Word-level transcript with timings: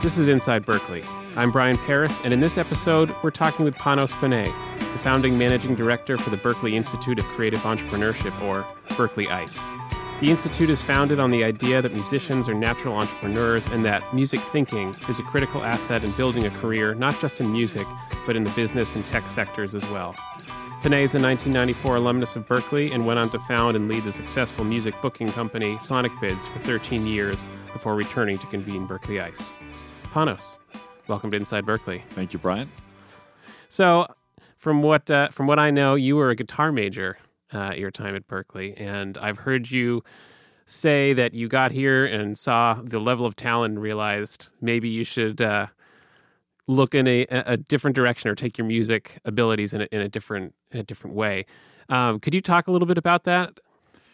This 0.00 0.16
is 0.16 0.28
Inside 0.28 0.64
Berklee. 0.64 1.04
I'm 1.36 1.50
Brian 1.50 1.76
Paris, 1.76 2.20
and 2.22 2.32
in 2.32 2.38
this 2.38 2.56
episode, 2.56 3.12
we're 3.24 3.32
talking 3.32 3.64
with 3.64 3.74
Panos 3.74 4.12
Panay, 4.20 4.44
the 4.44 4.98
founding 5.00 5.36
managing 5.36 5.74
director 5.74 6.16
for 6.16 6.30
the 6.30 6.36
Berklee 6.36 6.74
Institute 6.74 7.18
of 7.18 7.24
Creative 7.24 7.58
Entrepreneurship, 7.62 8.40
or 8.40 8.64
Berklee 8.90 9.26
ICE. 9.26 9.58
The 10.20 10.30
Institute 10.30 10.70
is 10.70 10.80
founded 10.80 11.18
on 11.18 11.32
the 11.32 11.42
idea 11.42 11.82
that 11.82 11.92
musicians 11.92 12.48
are 12.48 12.54
natural 12.54 12.94
entrepreneurs 12.94 13.66
and 13.66 13.84
that 13.86 14.14
music 14.14 14.38
thinking 14.38 14.94
is 15.08 15.18
a 15.18 15.24
critical 15.24 15.64
asset 15.64 16.04
in 16.04 16.12
building 16.12 16.46
a 16.46 16.50
career, 16.50 16.94
not 16.94 17.20
just 17.20 17.40
in 17.40 17.50
music, 17.50 17.86
but 18.24 18.36
in 18.36 18.44
the 18.44 18.50
business 18.50 18.94
and 18.94 19.04
tech 19.06 19.28
sectors 19.28 19.74
as 19.74 19.84
well. 19.90 20.14
Panay 20.80 21.02
is 21.02 21.16
a 21.16 21.18
1994 21.18 21.96
alumnus 21.96 22.36
of 22.36 22.46
Berklee 22.46 22.92
and 22.94 23.04
went 23.04 23.18
on 23.18 23.30
to 23.30 23.38
found 23.40 23.74
and 23.74 23.88
lead 23.88 24.04
the 24.04 24.12
successful 24.12 24.64
music 24.64 24.94
booking 25.02 25.32
company 25.32 25.74
Sonicbids 25.78 26.46
for 26.52 26.60
13 26.60 27.04
years 27.04 27.44
before 27.72 27.96
returning 27.96 28.38
to 28.38 28.46
convene 28.46 28.86
Berklee 28.86 29.20
ICE. 29.20 29.54
Panos, 30.12 30.58
welcome 31.06 31.30
to 31.30 31.36
Inside 31.36 31.66
Berklee. 31.66 32.02
Thank 32.10 32.32
you, 32.32 32.38
Brian. 32.38 32.70
So, 33.68 34.06
from 34.56 34.82
what 34.82 35.10
uh, 35.10 35.28
from 35.28 35.46
what 35.46 35.58
I 35.58 35.70
know, 35.70 35.96
you 35.96 36.16
were 36.16 36.30
a 36.30 36.34
guitar 36.34 36.72
major 36.72 37.18
uh, 37.52 37.58
at 37.58 37.78
your 37.78 37.90
time 37.90 38.16
at 38.16 38.26
Berklee, 38.26 38.72
and 38.80 39.18
I've 39.18 39.38
heard 39.38 39.70
you 39.70 40.02
say 40.64 41.12
that 41.12 41.34
you 41.34 41.46
got 41.46 41.72
here 41.72 42.06
and 42.06 42.38
saw 42.38 42.80
the 42.82 42.98
level 42.98 43.26
of 43.26 43.36
talent 43.36 43.74
and 43.74 43.82
realized 43.82 44.48
maybe 44.62 44.88
you 44.88 45.04
should 45.04 45.42
uh, 45.42 45.66
look 46.66 46.94
in 46.94 47.06
a, 47.06 47.26
a 47.30 47.58
different 47.58 47.94
direction 47.94 48.30
or 48.30 48.34
take 48.34 48.56
your 48.56 48.66
music 48.66 49.18
abilities 49.26 49.74
in 49.74 49.82
a, 49.82 49.88
in 49.92 50.00
a 50.00 50.08
different 50.08 50.54
a 50.72 50.82
different 50.82 51.16
way. 51.16 51.44
Um, 51.90 52.18
could 52.18 52.32
you 52.32 52.40
talk 52.40 52.66
a 52.66 52.70
little 52.70 52.88
bit 52.88 52.98
about 52.98 53.24
that? 53.24 53.60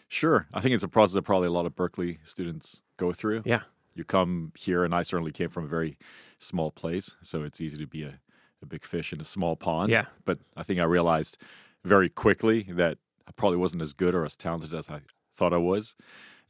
Sure. 0.09 0.49
I 0.53 0.61
think 0.61 0.75
it's 0.75 0.85
a 0.85 0.89
process 0.89 1.15
that 1.15 1.23
probably 1.23 1.49
a 1.49 1.53
lot 1.53 1.67
of 1.67 1.77
Berklee 1.77 2.19
students 2.25 2.83
go 2.97 3.13
through. 3.13 3.43
Yeah 3.45 3.63
you 3.95 4.05
come 4.05 4.53
here, 4.57 4.85
and 4.85 4.95
I 4.95 5.03
certainly 5.03 5.33
came 5.33 5.51
from 5.51 5.65
a 5.65 5.69
very 5.69 5.97
small 6.39 6.71
place, 6.71 7.17
so 7.23 7.43
it's 7.43 7.61
easy 7.61 7.79
to 7.79 7.87
be 7.87 8.03
a, 8.03 8.21
a 8.63 8.67
big 8.67 8.85
fish 8.85 9.13
in 9.13 9.21
a 9.21 9.25
small 9.25 9.57
pond. 9.57 9.91
Yeah. 9.91 10.07
But 10.25 10.39
I 10.57 10.63
think 10.63 10.81
I 10.81 10.85
realized 10.85 11.39
very 11.85 12.09
quickly 12.09 12.63
that 12.71 12.99
I 13.27 13.33
probably 13.33 13.59
wasn't 13.59 13.83
as 13.83 13.93
good 13.93 14.15
or 14.15 14.25
as 14.25 14.37
talented 14.37 14.75
as 14.75 14.91
I 14.91 15.01
thought 15.35 15.53
I 15.53 15.59
was. 15.59 15.95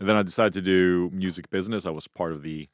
And 0.00 0.08
then 0.08 0.16
I 0.16 0.22
decided 0.22 0.54
to 0.54 0.62
do 0.62 1.10
music 1.12 1.50
business. 1.50 1.86
I 1.86 1.90
was 1.90 2.08
part 2.08 2.32
of 2.32 2.42
the 2.42 2.68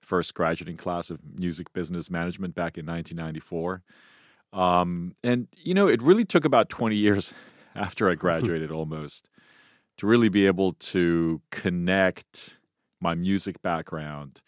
first 0.00 0.34
graduating 0.34 0.76
class 0.76 1.10
of 1.10 1.20
music 1.38 1.72
business 1.72 2.10
management 2.10 2.54
back 2.54 2.76
in 2.76 2.86
1994. 2.86 3.82
Um, 4.52 5.14
and, 5.22 5.48
you 5.56 5.74
know, 5.74 5.88
it 5.88 6.02
really 6.02 6.24
took 6.24 6.44
about 6.44 6.68
20 6.68 6.96
years 6.96 7.32
after 7.74 8.10
I 8.10 8.14
graduated 8.16 8.70
almost 8.70 9.28
to 9.98 10.06
really 10.06 10.28
be 10.28 10.46
able 10.46 10.72
to 10.72 11.40
connect 11.50 12.58
my 13.02 13.14
music 13.14 13.60
background 13.62 14.40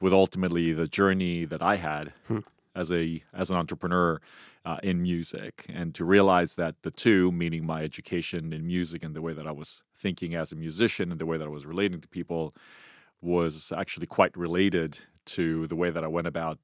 with 0.00 0.12
ultimately 0.12 0.72
the 0.72 0.88
journey 0.88 1.44
that 1.44 1.62
I 1.62 1.76
had 1.76 2.12
hmm. 2.26 2.40
as 2.74 2.90
a 2.90 3.22
as 3.32 3.50
an 3.50 3.56
entrepreneur 3.56 4.20
uh, 4.64 4.78
in 4.82 5.02
music, 5.02 5.66
and 5.68 5.94
to 5.94 6.04
realize 6.04 6.56
that 6.56 6.74
the 6.82 6.90
two, 6.90 7.32
meaning 7.32 7.64
my 7.64 7.82
education 7.82 8.52
in 8.52 8.66
music 8.66 9.02
and 9.02 9.14
the 9.14 9.22
way 9.22 9.32
that 9.32 9.46
I 9.46 9.52
was 9.52 9.82
thinking 9.94 10.34
as 10.34 10.52
a 10.52 10.56
musician 10.56 11.10
and 11.10 11.20
the 11.20 11.26
way 11.26 11.36
that 11.38 11.46
I 11.46 11.50
was 11.50 11.66
relating 11.66 12.00
to 12.00 12.08
people, 12.08 12.52
was 13.20 13.72
actually 13.76 14.06
quite 14.06 14.36
related 14.36 14.98
to 15.24 15.66
the 15.68 15.76
way 15.76 15.90
that 15.90 16.04
I 16.04 16.08
went 16.08 16.26
about 16.26 16.58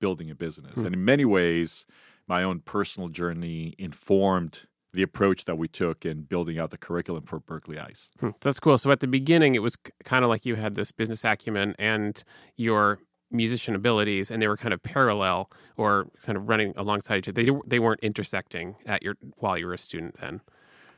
building 0.00 0.30
a 0.30 0.34
business. 0.34 0.80
Hmm. 0.80 0.86
And 0.86 0.94
in 0.94 1.04
many 1.04 1.24
ways, 1.24 1.86
my 2.26 2.42
own 2.42 2.60
personal 2.60 3.08
journey 3.08 3.74
informed 3.78 4.66
the 4.96 5.02
approach 5.02 5.44
that 5.44 5.56
we 5.56 5.68
took 5.68 6.04
in 6.04 6.22
building 6.22 6.58
out 6.58 6.70
the 6.70 6.78
curriculum 6.78 7.24
for 7.24 7.38
Berklee 7.38 7.78
ICE. 7.78 8.10
Hmm, 8.18 8.30
that's 8.40 8.58
cool. 8.58 8.76
So 8.78 8.90
at 8.90 9.00
the 9.00 9.06
beginning, 9.06 9.54
it 9.54 9.60
was 9.60 9.76
kind 10.04 10.24
of 10.24 10.28
like 10.28 10.44
you 10.44 10.56
had 10.56 10.74
this 10.74 10.90
business 10.90 11.24
acumen 11.24 11.74
and 11.78 12.22
your 12.56 12.98
musician 13.30 13.74
abilities, 13.74 14.30
and 14.30 14.40
they 14.40 14.48
were 14.48 14.56
kind 14.56 14.72
of 14.72 14.82
parallel 14.82 15.50
or 15.76 16.08
kind 16.24 16.36
of 16.36 16.48
running 16.48 16.72
alongside 16.76 17.18
each 17.18 17.28
other. 17.28 17.44
They 17.44 17.50
they 17.66 17.78
weren't 17.78 18.00
intersecting 18.00 18.76
at 18.86 19.02
your 19.02 19.16
while 19.36 19.58
you 19.58 19.66
were 19.66 19.74
a 19.74 19.78
student 19.78 20.18
then. 20.20 20.40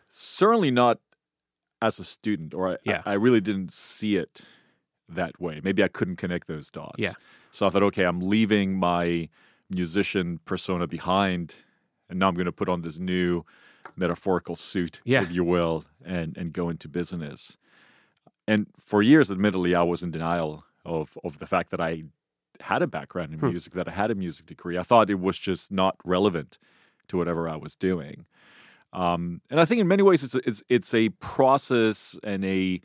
Certainly 0.08 0.70
not 0.70 1.00
as 1.82 1.98
a 1.98 2.04
student, 2.04 2.54
or 2.54 2.70
I, 2.70 2.76
yeah. 2.84 3.02
I, 3.04 3.12
I 3.12 3.14
really 3.14 3.40
didn't 3.40 3.72
see 3.72 4.16
it 4.16 4.42
that 5.08 5.40
way. 5.40 5.60
Maybe 5.62 5.82
I 5.82 5.88
couldn't 5.88 6.16
connect 6.16 6.46
those 6.46 6.70
dots. 6.70 6.96
Yeah. 6.98 7.12
So 7.50 7.66
I 7.66 7.70
thought, 7.70 7.82
okay, 7.84 8.04
I'm 8.04 8.20
leaving 8.20 8.76
my 8.76 9.28
musician 9.70 10.40
persona 10.44 10.86
behind, 10.86 11.56
and 12.08 12.18
now 12.18 12.28
I'm 12.28 12.34
going 12.34 12.46
to 12.46 12.52
put 12.52 12.68
on 12.68 12.82
this 12.82 12.98
new 12.98 13.44
metaphorical 13.96 14.56
suit, 14.56 15.00
yeah. 15.04 15.22
if 15.22 15.32
you 15.32 15.44
will, 15.44 15.84
and 16.04 16.36
and 16.36 16.52
go 16.52 16.68
into 16.68 16.88
business. 16.88 17.56
And 18.46 18.66
for 18.78 19.02
years, 19.02 19.30
admittedly, 19.30 19.74
I 19.74 19.82
was 19.82 20.02
in 20.02 20.10
denial 20.10 20.64
of 20.84 21.18
of 21.24 21.38
the 21.38 21.46
fact 21.46 21.70
that 21.70 21.80
I 21.80 22.04
had 22.60 22.82
a 22.82 22.86
background 22.86 23.32
in 23.32 23.38
hmm. 23.38 23.48
music, 23.48 23.74
that 23.74 23.88
I 23.88 23.92
had 23.92 24.10
a 24.10 24.14
music 24.14 24.46
degree. 24.46 24.78
I 24.78 24.82
thought 24.82 25.10
it 25.10 25.20
was 25.20 25.38
just 25.38 25.70
not 25.70 25.96
relevant 26.04 26.58
to 27.08 27.16
whatever 27.16 27.48
I 27.48 27.56
was 27.56 27.74
doing. 27.74 28.26
Um, 28.92 29.42
and 29.50 29.60
I 29.60 29.64
think 29.64 29.80
in 29.80 29.88
many 29.88 30.02
ways, 30.02 30.22
it's 30.22 30.34
it's 30.34 30.62
it's 30.68 30.94
a 30.94 31.10
process 31.10 32.16
and 32.22 32.44
a 32.44 32.80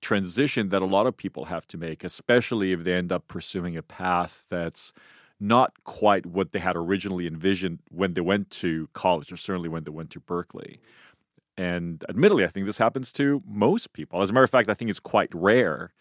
transition 0.00 0.68
that 0.68 0.82
a 0.82 0.86
lot 0.86 1.06
of 1.06 1.16
people 1.16 1.46
have 1.46 1.66
to 1.68 1.78
make, 1.78 2.04
especially 2.04 2.72
if 2.72 2.84
they 2.84 2.92
end 2.92 3.10
up 3.10 3.26
pursuing 3.28 3.76
a 3.76 3.82
path 3.82 4.44
that's 4.50 4.92
not 5.38 5.84
quite 5.84 6.26
what 6.26 6.52
they 6.52 6.58
had 6.58 6.76
originally 6.76 7.26
envisioned 7.26 7.80
when 7.90 8.14
they 8.14 8.20
went 8.20 8.50
to 8.50 8.88
college, 8.92 9.32
or 9.32 9.36
certainly 9.36 9.68
when 9.68 9.84
they 9.84 9.90
went 9.90 10.10
to 10.10 10.20
Berklee. 10.20 10.78
And 11.56 12.04
admittedly, 12.08 12.44
I 12.44 12.48
think 12.48 12.66
this 12.66 12.78
happens 12.78 13.12
to 13.12 13.42
most 13.46 13.92
people. 13.92 14.20
As 14.22 14.30
a 14.30 14.32
matter 14.32 14.44
of 14.44 14.50
fact, 14.50 14.68
I 14.68 14.74
think 14.74 14.90
it's 14.90 15.00
quite 15.00 15.34
rare 15.34 15.92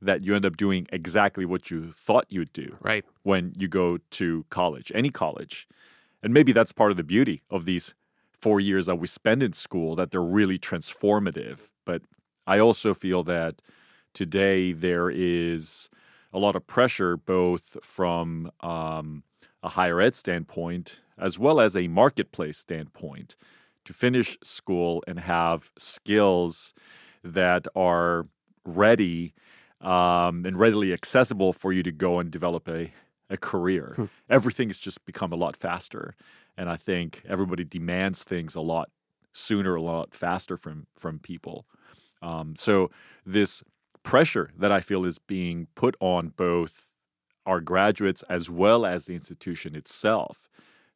that 0.00 0.24
you 0.24 0.34
end 0.34 0.44
up 0.44 0.56
doing 0.56 0.86
exactly 0.92 1.44
what 1.44 1.70
you 1.70 1.90
thought 1.90 2.26
you'd 2.28 2.52
do 2.52 2.76
right. 2.80 3.04
when 3.22 3.52
you 3.58 3.68
go 3.68 3.98
to 4.10 4.44
college, 4.50 4.92
any 4.94 5.10
college. 5.10 5.66
And 6.22 6.32
maybe 6.32 6.52
that's 6.52 6.72
part 6.72 6.90
of 6.90 6.96
the 6.96 7.04
beauty 7.04 7.42
of 7.50 7.64
these 7.64 7.94
four 8.40 8.60
years 8.60 8.86
that 8.86 8.96
we 8.96 9.06
spend 9.06 9.42
in 9.42 9.52
school, 9.52 9.96
that 9.96 10.10
they're 10.10 10.22
really 10.22 10.58
transformative. 10.58 11.70
But 11.84 12.02
I 12.46 12.58
also 12.58 12.94
feel 12.94 13.24
that 13.24 13.60
today 14.14 14.72
there 14.72 15.10
is 15.10 15.88
a 16.32 16.38
lot 16.38 16.56
of 16.56 16.66
pressure, 16.66 17.16
both 17.16 17.76
from 17.82 18.50
um, 18.60 19.22
a 19.62 19.70
higher 19.70 20.00
ed 20.00 20.14
standpoint 20.14 21.00
as 21.18 21.38
well 21.38 21.60
as 21.60 21.76
a 21.76 21.88
marketplace 21.88 22.58
standpoint, 22.58 23.36
to 23.84 23.92
finish 23.92 24.38
school 24.42 25.02
and 25.06 25.20
have 25.20 25.72
skills 25.76 26.74
that 27.24 27.66
are 27.74 28.26
ready 28.64 29.34
um, 29.80 30.44
and 30.44 30.58
readily 30.58 30.92
accessible 30.92 31.52
for 31.52 31.72
you 31.72 31.82
to 31.82 31.92
go 31.92 32.18
and 32.18 32.30
develop 32.30 32.68
a, 32.68 32.92
a 33.30 33.36
career. 33.36 33.92
Hmm. 33.96 34.04
Everything's 34.28 34.78
just 34.78 35.04
become 35.04 35.32
a 35.32 35.36
lot 35.36 35.56
faster. 35.56 36.14
And 36.56 36.68
I 36.68 36.76
think 36.76 37.22
everybody 37.26 37.64
demands 37.64 38.24
things 38.24 38.54
a 38.54 38.60
lot 38.60 38.90
sooner, 39.32 39.74
a 39.74 39.82
lot 39.82 40.14
faster 40.14 40.56
from 40.56 40.86
from 40.96 41.18
people. 41.18 41.66
Um, 42.20 42.54
so 42.56 42.90
this 43.24 43.62
pressure 44.02 44.50
that 44.56 44.72
I 44.72 44.80
feel 44.80 45.04
is 45.04 45.18
being 45.18 45.68
put 45.74 45.96
on 46.00 46.28
both 46.36 46.92
our 47.46 47.60
graduates 47.60 48.22
as 48.24 48.50
well 48.50 48.84
as 48.84 49.06
the 49.06 49.14
institution 49.14 49.74
itself 49.74 50.48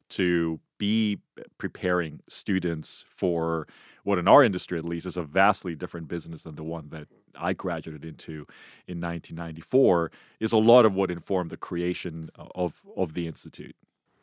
to 0.09 0.59
be 0.77 1.19
preparing 1.57 2.19
students 2.27 3.03
for 3.07 3.67
what 4.03 4.19
in 4.19 4.27
our 4.27 4.43
industry 4.43 4.77
at 4.77 4.85
least 4.85 5.05
is 5.05 5.17
a 5.17 5.23
vastly 5.23 5.75
different 5.75 6.07
business 6.07 6.43
than 6.43 6.55
the 6.55 6.63
one 6.63 6.89
that 6.89 7.07
I 7.35 7.53
graduated 7.53 8.05
into 8.05 8.45
in 8.87 9.01
1994 9.01 10.11
is 10.39 10.51
a 10.51 10.57
lot 10.57 10.85
of 10.85 10.93
what 10.93 11.09
informed 11.09 11.49
the 11.49 11.57
creation 11.57 12.29
of 12.53 12.83
of 12.95 13.13
the 13.13 13.27
institute. 13.27 13.75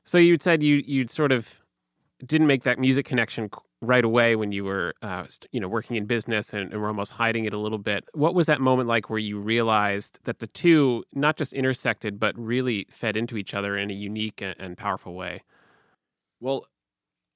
So 0.05 0.19
you 0.19 0.37
said 0.41 0.62
you 0.62 0.83
you'd 0.87 1.11
sort 1.11 1.33
of 1.33 1.61
didn't 2.25 2.47
make 2.47 2.62
that 2.62 2.79
music 2.79 3.07
connection 3.07 3.51
right 3.81 4.05
away 4.05 4.37
when 4.37 4.53
you 4.53 4.65
were, 4.65 4.95
uh, 5.03 5.25
you 5.53 5.61
know, 5.61 5.69
working 5.69 5.97
in 5.97 6.05
business 6.05 6.53
and, 6.53 6.73
and 6.73 6.81
were 6.81 6.89
almost 6.89 7.13
hiding 7.13 7.45
it 7.45 7.53
a 7.53 7.59
little 7.59 7.79
bit. 7.79 8.05
What 8.12 8.35
was 8.35 8.47
that 8.47 8.61
moment 8.61 8.88
like 8.88 9.09
where 9.09 9.19
you 9.19 9.38
realized 9.38 10.21
that 10.25 10.38
the 10.38 10.47
two 10.47 11.05
not 11.15 11.37
just 11.37 11.53
intersected 11.53 12.21
but 12.21 12.38
really 12.38 12.87
fed 12.91 13.17
into 13.17 13.37
each 13.37 13.55
other 13.55 13.77
in 13.77 13.91
a 13.91 13.94
unique 13.94 14.43
and, 14.43 14.55
and 14.59 14.77
powerful 14.77 15.15
way? 15.15 15.43
Well, 16.41 16.67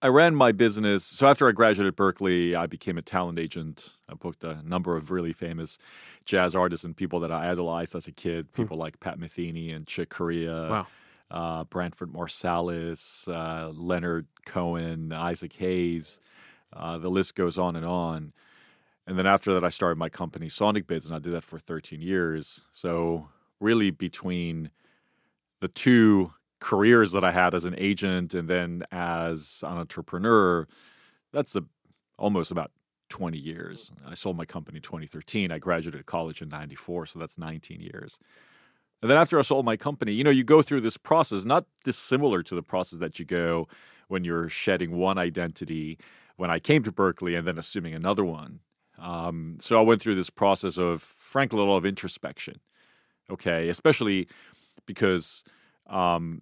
I 0.02 0.08
ran 0.08 0.34
my 0.34 0.52
business. 0.52 1.04
So 1.04 1.26
after 1.26 1.48
I 1.48 1.52
graduated 1.52 1.96
berklee 1.96 2.54
I 2.54 2.66
became 2.66 2.98
a 2.98 3.02
talent 3.02 3.38
agent. 3.38 3.96
I 4.10 4.14
booked 4.14 4.44
a 4.44 4.62
number 4.62 4.96
of 4.96 5.10
really 5.10 5.32
famous 5.32 5.78
jazz 6.26 6.54
artists 6.54 6.84
and 6.84 6.94
people 6.94 7.20
that 7.20 7.32
I 7.32 7.50
idolized 7.50 7.94
as 7.94 8.06
a 8.06 8.12
kid. 8.12 8.48
Hmm. 8.54 8.62
People 8.62 8.76
hmm. 8.76 8.82
like 8.82 9.00
Pat 9.00 9.18
Metheny 9.18 9.74
and 9.74 9.86
Chick 9.86 10.10
Corea. 10.10 10.68
Wow 10.68 10.86
uh, 11.30 11.64
Branford 11.64 12.12
Marsalis, 12.12 13.28
uh, 13.28 13.70
Leonard 13.70 14.26
Cohen, 14.46 15.12
Isaac 15.12 15.52
Hayes. 15.54 16.20
Uh, 16.72 16.98
the 16.98 17.08
list 17.08 17.34
goes 17.34 17.58
on 17.58 17.76
and 17.76 17.86
on. 17.86 18.32
And 19.06 19.18
then 19.18 19.26
after 19.26 19.52
that, 19.54 19.64
I 19.64 19.68
started 19.68 19.98
my 19.98 20.08
company, 20.08 20.46
Sonicbids, 20.46 21.06
and 21.06 21.14
I 21.14 21.18
did 21.18 21.34
that 21.34 21.44
for 21.44 21.58
13 21.58 22.00
years. 22.00 22.62
So, 22.72 23.28
really, 23.60 23.90
between 23.90 24.70
the 25.60 25.68
two 25.68 26.32
careers 26.58 27.12
that 27.12 27.22
I 27.24 27.32
had 27.32 27.54
as 27.54 27.66
an 27.66 27.74
agent 27.76 28.32
and 28.32 28.48
then 28.48 28.84
as 28.90 29.62
an 29.66 29.76
entrepreneur, 29.76 30.66
that's 31.32 31.54
a, 31.54 31.64
almost 32.18 32.50
about 32.50 32.70
20 33.10 33.36
years. 33.36 33.92
I 34.06 34.14
sold 34.14 34.36
my 34.36 34.46
company 34.46 34.78
in 34.78 34.82
2013. 34.82 35.52
I 35.52 35.58
graduated 35.58 36.06
college 36.06 36.40
in 36.40 36.48
94, 36.48 37.06
so 37.06 37.18
that's 37.18 37.36
19 37.36 37.80
years. 37.80 38.18
And 39.04 39.10
then 39.10 39.18
after 39.18 39.38
I 39.38 39.42
sold 39.42 39.66
my 39.66 39.76
company, 39.76 40.14
you 40.14 40.24
know, 40.24 40.30
you 40.30 40.44
go 40.44 40.62
through 40.62 40.80
this 40.80 40.96
process, 40.96 41.44
not 41.44 41.66
dissimilar 41.84 42.42
to 42.42 42.54
the 42.54 42.62
process 42.62 43.00
that 43.00 43.18
you 43.18 43.26
go 43.26 43.68
when 44.08 44.24
you're 44.24 44.48
shedding 44.48 44.96
one 44.96 45.18
identity 45.18 45.98
when 46.36 46.50
I 46.50 46.58
came 46.58 46.82
to 46.84 46.90
Berklee 46.90 47.38
and 47.38 47.46
then 47.46 47.58
assuming 47.58 47.92
another 47.92 48.24
one. 48.24 48.60
Um, 48.98 49.58
so 49.60 49.78
I 49.78 49.82
went 49.82 50.00
through 50.00 50.14
this 50.14 50.30
process 50.30 50.78
of, 50.78 51.02
frankly, 51.02 51.60
a 51.60 51.64
lot 51.64 51.76
of 51.76 51.84
introspection. 51.84 52.60
Okay, 53.28 53.68
especially 53.68 54.26
because 54.86 55.44
um, 55.86 56.40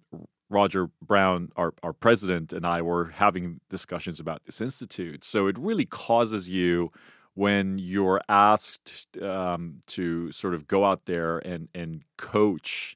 Roger 0.49 0.89
Brown, 1.05 1.49
our, 1.57 1.73
our 1.83 1.91
president, 1.91 2.53
and 2.53 2.65
I 2.65 2.81
were 2.81 3.07
having 3.09 3.59
discussions 3.69 4.21
about 4.21 4.45
this 4.45 4.61
institute. 4.61 5.25
So 5.25 5.47
it 5.47 5.59
really 5.59 5.85
causes 5.85 6.47
you 6.47 6.93
when 7.35 7.77
you're 7.79 8.21
asked 8.29 9.17
um, 9.21 9.81
to 9.87 10.31
sort 10.31 10.53
of 10.53 10.67
go 10.67 10.85
out 10.85 11.05
there 11.05 11.39
and, 11.39 11.67
and 11.73 12.03
coach 12.17 12.95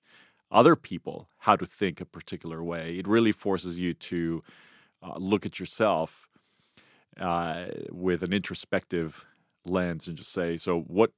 other 0.52 0.76
people 0.76 1.28
how 1.40 1.56
to 1.56 1.66
think 1.66 2.00
a 2.00 2.06
particular 2.06 2.64
way. 2.64 2.98
It 2.98 3.08
really 3.08 3.32
forces 3.32 3.80
you 3.80 3.94
to 3.94 4.44
uh, 5.02 5.18
look 5.18 5.46
at 5.46 5.60
yourself 5.60 6.28
uh, 7.20 7.66
with 7.92 8.24
an 8.24 8.34
introspective 8.34 9.26
lens 9.66 10.08
and 10.08 10.18
just 10.18 10.32
say, 10.32 10.58
so 10.58 10.82
what 10.82 11.12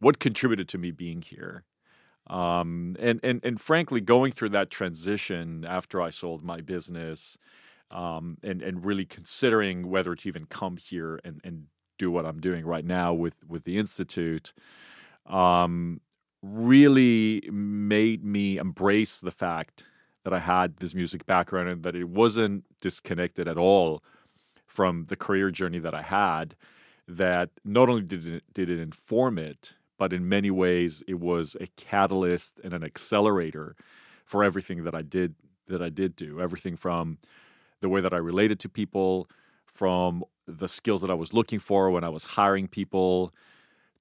what 0.00 0.18
contributed 0.18 0.68
to 0.68 0.78
me 0.78 0.90
being 0.90 1.22
here? 1.22 1.64
Um, 2.28 2.94
and 2.98 3.20
and 3.22 3.40
and 3.44 3.60
frankly, 3.60 4.00
going 4.00 4.32
through 4.32 4.50
that 4.50 4.70
transition 4.70 5.64
after 5.66 6.00
I 6.00 6.10
sold 6.10 6.42
my 6.42 6.60
business, 6.60 7.36
um, 7.90 8.38
and 8.42 8.62
and 8.62 8.84
really 8.84 9.04
considering 9.04 9.90
whether 9.90 10.14
to 10.14 10.28
even 10.28 10.46
come 10.46 10.76
here 10.76 11.20
and 11.24 11.40
and 11.44 11.66
do 11.98 12.10
what 12.10 12.26
I'm 12.26 12.40
doing 12.40 12.64
right 12.64 12.84
now 12.84 13.12
with 13.12 13.36
with 13.46 13.64
the 13.64 13.78
institute, 13.78 14.52
um, 15.26 16.00
really 16.42 17.48
made 17.50 18.24
me 18.24 18.58
embrace 18.58 19.20
the 19.20 19.30
fact 19.30 19.86
that 20.24 20.32
I 20.32 20.40
had 20.40 20.78
this 20.78 20.94
music 20.94 21.26
background 21.26 21.68
and 21.68 21.82
that 21.82 21.94
it 21.94 22.08
wasn't 22.08 22.64
disconnected 22.80 23.46
at 23.46 23.58
all 23.58 24.02
from 24.66 25.06
the 25.06 25.16
career 25.16 25.50
journey 25.50 25.78
that 25.78 25.94
I 25.94 26.02
had. 26.02 26.56
That 27.06 27.50
not 27.64 27.88
only 27.90 28.02
did 28.02 28.26
it, 28.26 28.44
did 28.52 28.70
it 28.70 28.80
inform 28.80 29.38
it, 29.38 29.74
but 29.98 30.12
in 30.12 30.28
many 30.28 30.50
ways 30.50 31.02
it 31.06 31.20
was 31.20 31.56
a 31.60 31.66
catalyst 31.76 32.60
and 32.64 32.72
an 32.72 32.82
accelerator 32.82 33.76
for 34.24 34.42
everything 34.42 34.84
that 34.84 34.94
I 34.94 35.02
did 35.02 35.34
that 35.68 35.82
I 35.82 35.90
did 35.90 36.16
do. 36.16 36.40
Everything 36.40 36.76
from 36.76 37.18
the 37.80 37.88
way 37.88 38.00
that 38.00 38.14
I 38.14 38.16
related 38.16 38.58
to 38.60 38.68
people, 38.68 39.28
from 39.74 40.24
the 40.46 40.68
skills 40.68 41.00
that 41.02 41.10
I 41.10 41.14
was 41.14 41.34
looking 41.34 41.58
for 41.58 41.90
when 41.90 42.04
I 42.04 42.08
was 42.08 42.24
hiring 42.24 42.68
people, 42.68 43.34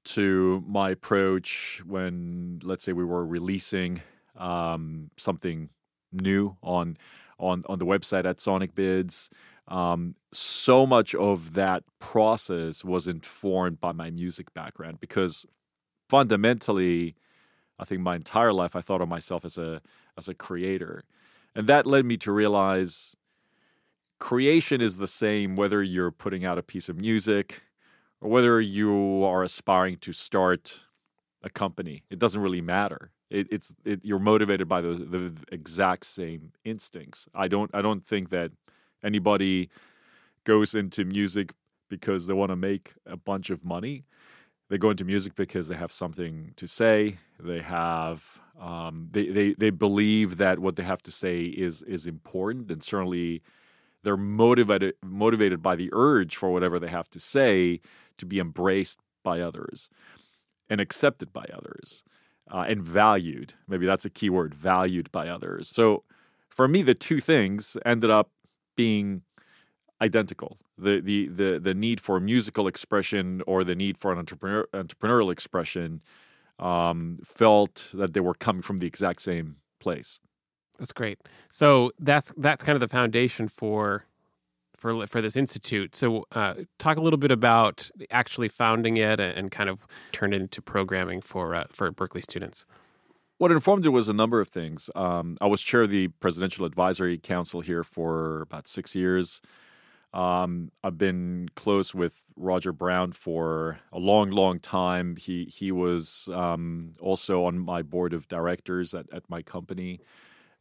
to 0.05 0.63
my 0.67 0.89
approach 0.91 1.81
when, 1.85 2.59
let's 2.63 2.83
say, 2.83 2.93
we 2.93 3.05
were 3.05 3.25
releasing 3.25 4.01
um, 4.37 5.09
something 5.17 5.69
new 6.11 6.57
on 6.61 6.97
on 7.39 7.63
on 7.67 7.79
the 7.79 7.85
website 7.85 8.25
at 8.25 8.37
Sonicbids. 8.37 9.29
Um, 9.67 10.15
so 10.33 10.85
much 10.85 11.15
of 11.15 11.53
that 11.53 11.83
process 11.99 12.83
was 12.83 13.07
informed 13.07 13.79
by 13.79 13.93
my 13.93 14.09
music 14.11 14.53
background 14.53 14.99
because 14.99 15.45
fundamentally, 16.09 17.15
I 17.79 17.85
think 17.85 18.01
my 18.01 18.15
entire 18.15 18.53
life 18.53 18.75
I 18.75 18.81
thought 18.81 19.01
of 19.01 19.07
myself 19.07 19.45
as 19.45 19.57
a 19.57 19.81
as 20.17 20.27
a 20.27 20.33
creator, 20.33 21.03
and 21.55 21.67
that 21.67 21.87
led 21.87 22.05
me 22.05 22.17
to 22.17 22.31
realize 22.31 23.15
creation 24.23 24.79
is 24.79 24.95
the 24.95 25.05
same 25.05 25.53
whether 25.53 25.83
you're 25.83 26.09
putting 26.09 26.45
out 26.45 26.57
a 26.57 26.63
piece 26.63 26.87
of 26.87 26.97
music 26.97 27.61
or 28.21 28.29
whether 28.29 28.61
you 28.61 29.21
are 29.25 29.43
aspiring 29.43 29.97
to 29.97 30.13
start 30.13 30.85
a 31.41 31.49
company. 31.49 32.03
It 32.09 32.19
doesn't 32.19 32.41
really 32.41 32.61
matter. 32.61 33.11
It, 33.29 33.47
it's 33.51 33.73
it, 33.83 33.99
you're 34.01 34.19
motivated 34.19 34.69
by 34.69 34.79
the, 34.79 34.93
the 34.93 35.33
exact 35.51 36.05
same 36.05 36.53
instincts. 36.63 37.27
I 37.35 37.49
don't 37.49 37.69
I 37.73 37.81
don't 37.81 38.05
think 38.05 38.29
that 38.29 38.53
anybody 39.03 39.69
goes 40.45 40.73
into 40.73 41.03
music 41.03 41.51
because 41.89 42.25
they 42.27 42.33
want 42.33 42.51
to 42.51 42.55
make 42.55 42.93
a 43.05 43.17
bunch 43.17 43.49
of 43.49 43.65
money 43.65 44.05
they 44.69 44.77
go 44.77 44.89
into 44.89 45.03
music 45.03 45.35
because 45.35 45.67
they 45.67 45.75
have 45.75 45.91
something 45.91 46.53
to 46.55 46.65
say. 46.65 47.17
They 47.39 47.61
have 47.61 48.39
um, 48.59 49.09
they, 49.11 49.27
they 49.27 49.53
they 49.53 49.69
believe 49.69 50.37
that 50.37 50.59
what 50.59 50.77
they 50.77 50.83
have 50.83 51.03
to 51.03 51.11
say 51.11 51.43
is 51.43 51.83
is 51.83 52.07
important, 52.07 52.71
and 52.71 52.81
certainly 52.81 53.43
they're 54.03 54.17
motivated 54.17 54.95
motivated 55.03 55.61
by 55.61 55.75
the 55.75 55.89
urge 55.93 56.35
for 56.35 56.51
whatever 56.51 56.79
they 56.79 56.87
have 56.87 57.09
to 57.09 57.19
say 57.19 57.79
to 58.17 58.25
be 58.25 58.39
embraced 58.39 58.99
by 59.23 59.39
others 59.39 59.89
and 60.69 60.79
accepted 60.81 61.31
by 61.33 61.45
others 61.53 62.03
uh, 62.51 62.65
and 62.67 62.81
valued. 62.81 63.53
Maybe 63.67 63.85
that's 63.85 64.05
a 64.05 64.09
key 64.09 64.29
word: 64.29 64.53
valued 64.53 65.11
by 65.11 65.27
others. 65.27 65.69
So 65.69 66.03
for 66.49 66.67
me, 66.67 66.81
the 66.81 66.93
two 66.93 67.19
things 67.19 67.77
ended 67.85 68.09
up 68.09 68.29
being 68.75 69.23
identical. 70.01 70.57
The, 70.77 70.99
the 71.01 71.27
the 71.27 71.59
the 71.59 71.73
need 71.73 72.01
for 72.01 72.19
musical 72.19 72.67
expression 72.67 73.41
or 73.47 73.63
the 73.63 73.75
need 73.75 73.97
for 73.97 74.11
an 74.11 74.17
entrepreneur, 74.17 74.67
entrepreneurial 74.73 75.31
expression 75.31 76.01
um, 76.59 77.19
felt 77.23 77.89
that 77.93 78.13
they 78.13 78.19
were 78.19 78.33
coming 78.33 78.61
from 78.61 78.77
the 78.77 78.87
exact 78.87 79.21
same 79.21 79.57
place. 79.79 80.19
That's 80.79 80.91
great. 80.91 81.19
So 81.49 81.91
that's 81.99 82.33
that's 82.37 82.63
kind 82.63 82.75
of 82.75 82.79
the 82.79 82.87
foundation 82.87 83.47
for 83.47 84.05
for 84.77 85.07
for 85.07 85.21
this 85.21 85.35
institute. 85.35 85.95
So 85.95 86.25
uh, 86.33 86.55
talk 86.77 86.97
a 86.97 87.01
little 87.01 87.17
bit 87.17 87.31
about 87.31 87.89
actually 88.11 88.49
founding 88.49 88.97
it 88.97 89.19
and 89.19 89.49
kind 89.51 89.69
of 89.69 89.87
turn 90.11 90.33
it 90.33 90.41
into 90.41 90.61
programming 90.61 91.21
for 91.21 91.55
uh, 91.55 91.65
for 91.71 91.91
Berklee 91.91 92.23
students. 92.23 92.65
What 93.37 93.51
informed 93.51 93.85
it 93.85 93.89
was 93.89 94.07
a 94.07 94.13
number 94.13 94.39
of 94.39 94.47
things. 94.47 94.89
Um, 94.95 95.37
I 95.41 95.47
was 95.47 95.61
chair 95.61 95.81
of 95.83 95.89
the 95.89 96.07
Presidential 96.07 96.65
Advisory 96.65 97.17
Council 97.17 97.61
here 97.61 97.83
for 97.83 98.41
about 98.41 98.67
six 98.67 98.95
years. 98.95 99.41
Um, 100.13 100.71
I've 100.83 100.97
been 100.97 101.49
close 101.55 101.95
with 101.95 102.15
Roger 102.35 102.71
Brown 102.71 103.11
for 103.13 103.79
a 103.91 103.99
long, 103.99 104.29
long 104.29 104.59
time. 104.59 105.15
He 105.15 105.45
he 105.45 105.71
was 105.71 106.29
um, 106.33 106.91
also 107.01 107.45
on 107.45 107.57
my 107.57 107.81
board 107.81 108.13
of 108.13 108.27
directors 108.27 108.93
at, 108.93 109.07
at 109.11 109.29
my 109.29 109.41
company. 109.41 109.99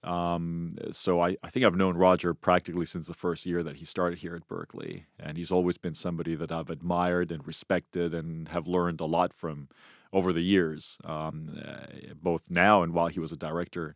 Um, 0.05 0.77
so 0.91 1.21
I, 1.21 1.37
I 1.43 1.51
think 1.51 1.65
I've 1.65 1.77
known 1.77 1.97
Roger 1.97 2.35
practically 2.35 2.87
since 2.87 3.07
the 3.07 3.15
first 3.15 3.47
year 3.47 3.63
that 3.63 3.77
he 3.77 3.85
started 3.85 4.19
here 4.19 4.35
at 4.35 4.49
Berklee, 4.49 5.05
and 5.19 5.37
he's 5.37 5.53
always 5.53 5.79
been 5.79 5.95
somebody 5.95 6.35
that 6.35 6.51
I've 6.51 6.71
admired 6.71 7.31
and 7.31 7.47
respected 7.47 8.13
and 8.13 8.49
have 8.49 8.67
learned 8.67 9.01
a 9.01 9.05
lot 9.05 9.33
from 9.33 9.69
over 10.13 10.33
the 10.33 10.43
years, 10.43 10.99
um, 11.05 11.59
uh, 11.65 12.15
both 12.21 12.51
now 12.51 12.83
and 12.83 12.93
while 12.93 13.07
he 13.09 13.21
was 13.21 13.33
a 13.33 13.37
director 13.37 13.95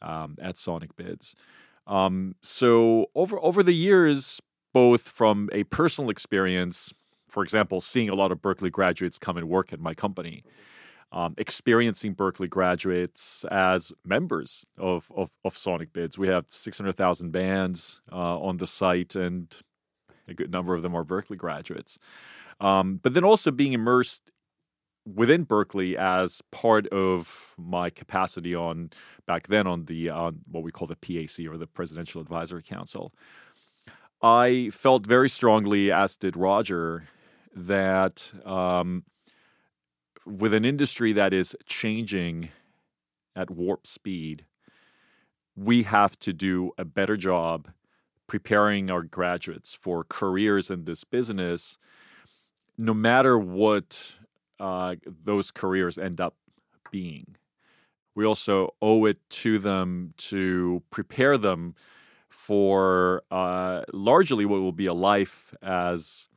um, 0.00 0.36
at 0.40 0.54
Sonicbids. 0.54 1.34
Um, 1.86 2.36
so 2.42 3.06
over 3.14 3.38
over 3.40 3.62
the 3.62 3.74
years, 3.74 4.40
both 4.72 5.02
from 5.02 5.50
a 5.52 5.64
personal 5.64 6.10
experience, 6.10 6.94
for 7.28 7.42
example, 7.42 7.80
seeing 7.80 8.08
a 8.08 8.14
lot 8.14 8.32
of 8.32 8.40
Berklee 8.40 8.70
graduates 8.70 9.18
come 9.18 9.36
and 9.36 9.48
work 9.48 9.72
at 9.72 9.80
my 9.80 9.94
company, 9.94 10.44
um, 11.12 11.34
experiencing 11.38 12.14
Berklee 12.14 12.48
graduates 12.48 13.44
as 13.50 13.92
members 14.04 14.66
of, 14.78 15.10
of, 15.14 15.30
of 15.44 15.54
Sonicbids. 15.54 16.16
We 16.16 16.28
have 16.28 16.46
600,000 16.50 17.30
bands 17.32 18.00
uh, 18.12 18.38
on 18.38 18.58
the 18.58 18.66
site, 18.66 19.16
and 19.16 19.54
a 20.28 20.34
good 20.34 20.52
number 20.52 20.74
of 20.74 20.82
them 20.82 20.94
are 20.94 21.04
Berklee 21.04 21.36
graduates. 21.36 21.98
Um, 22.60 23.00
but 23.02 23.14
then 23.14 23.24
also 23.24 23.50
being 23.50 23.72
immersed 23.72 24.30
within 25.06 25.46
Berklee 25.46 25.94
as 25.94 26.42
part 26.52 26.86
of 26.88 27.54
my 27.58 27.90
capacity 27.90 28.54
on 28.54 28.90
back 29.26 29.48
then 29.48 29.66
on 29.66 29.86
the 29.86 30.10
uh, 30.10 30.32
what 30.50 30.62
we 30.62 30.70
call 30.70 30.86
the 30.86 30.96
PAC 30.96 31.46
or 31.48 31.56
the 31.56 31.66
Presidential 31.66 32.20
Advisory 32.20 32.62
Council. 32.62 33.12
I 34.22 34.68
felt 34.70 35.06
very 35.06 35.30
strongly, 35.30 35.90
as 35.90 36.16
did 36.16 36.36
Roger, 36.36 37.08
that 37.54 38.30
um, 38.44 39.04
with 40.26 40.54
an 40.54 40.64
industry 40.64 41.12
that 41.12 41.32
is 41.32 41.56
changing 41.66 42.50
at 43.34 43.50
warp 43.50 43.86
speed, 43.86 44.44
we 45.56 45.82
have 45.84 46.18
to 46.20 46.32
do 46.32 46.72
a 46.78 46.84
better 46.84 47.16
job 47.16 47.68
preparing 48.26 48.90
our 48.90 49.02
graduates 49.02 49.74
for 49.74 50.04
careers 50.04 50.70
in 50.70 50.84
this 50.84 51.04
business, 51.04 51.78
no 52.78 52.94
matter 52.94 53.38
what 53.38 54.18
uh, 54.60 54.94
those 55.04 55.50
careers 55.50 55.98
end 55.98 56.20
up 56.20 56.36
being. 56.92 57.36
We 58.14 58.24
also 58.24 58.74
owe 58.80 59.04
it 59.06 59.18
to 59.30 59.58
them 59.58 60.14
to 60.18 60.82
prepare 60.90 61.38
them 61.38 61.74
for 62.28 63.22
uh, 63.30 63.82
largely 63.92 64.44
what 64.44 64.60
will 64.60 64.72
be 64.72 64.86
a 64.86 64.94
life 64.94 65.54
as 65.62 66.28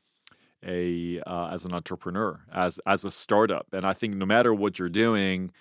a 0.66 1.22
uh, 1.26 1.50
as 1.52 1.66
an 1.66 1.74
entrepreneur, 1.74 2.42
as 2.52 2.80
as 2.86 3.04
a 3.04 3.12
startup. 3.12 3.68
And 3.74 3.86
I 3.86 3.94
think 3.94 4.16
no 4.16 4.26
matter 4.26 4.54
what 4.54 4.80
you're 4.80 4.90
doing, 4.90 5.52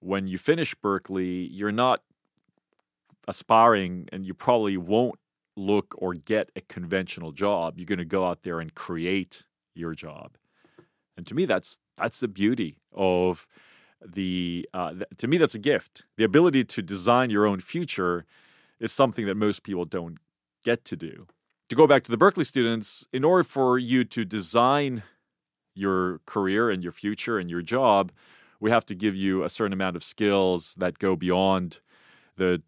when 0.00 0.26
you 0.26 0.38
finish 0.38 0.74
Berklee, 0.74 1.48
you're 1.50 1.72
not 1.72 2.02
aspiring, 3.28 4.08
and 4.12 4.24
you 4.24 4.34
probably 4.34 4.76
won't 4.76 5.18
look 5.56 5.94
or 5.98 6.12
get 6.14 6.50
a 6.54 6.60
conventional 6.60 7.32
job. 7.32 7.78
You're 7.78 7.86
going 7.86 7.98
to 7.98 8.04
go 8.04 8.26
out 8.26 8.42
there 8.42 8.60
and 8.60 8.74
create 8.74 9.44
your 9.74 9.94
job. 9.94 10.36
And 11.16 11.26
to 11.26 11.34
me, 11.34 11.44
that's 11.44 11.78
that's 11.96 12.20
the 12.20 12.28
beauty 12.28 12.78
of 12.92 13.46
the 14.04 14.68
uh, 14.74 14.92
th- 14.92 15.04
to 15.18 15.26
me 15.28 15.38
that's 15.38 15.54
a 15.54 15.58
gift. 15.58 16.04
The 16.16 16.24
ability 16.24 16.64
to 16.64 16.82
design 16.82 17.30
your 17.30 17.46
own 17.46 17.60
future 17.60 18.26
is 18.78 18.92
something 18.92 19.26
that 19.26 19.36
most 19.36 19.62
people 19.62 19.84
don't 19.84 20.18
get 20.62 20.84
to 20.84 20.96
do. 20.96 21.26
To 21.68 21.74
go 21.74 21.86
back 21.86 22.04
to 22.04 22.10
the 22.10 22.18
Berklee 22.18 22.46
students, 22.46 23.08
in 23.12 23.24
order 23.24 23.42
for 23.42 23.76
you 23.76 24.04
to 24.04 24.24
design 24.24 25.02
your 25.74 26.20
career 26.24 26.70
and 26.70 26.82
your 26.82 26.92
future 26.92 27.38
and 27.38 27.50
your 27.50 27.60
job, 27.60 28.12
we 28.60 28.70
have 28.70 28.86
to 28.86 28.94
give 28.94 29.16
you 29.16 29.42
a 29.42 29.48
certain 29.48 29.72
amount 29.72 29.96
of 29.96 30.04
skills 30.04 30.74
that 30.78 30.98
go 30.98 31.16
beyond 31.16 31.80
the 32.36 32.62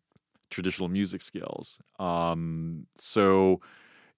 traditional 0.51 0.89
music 0.89 1.23
skills. 1.23 1.79
Um, 2.01 2.87
so, 2.97 3.61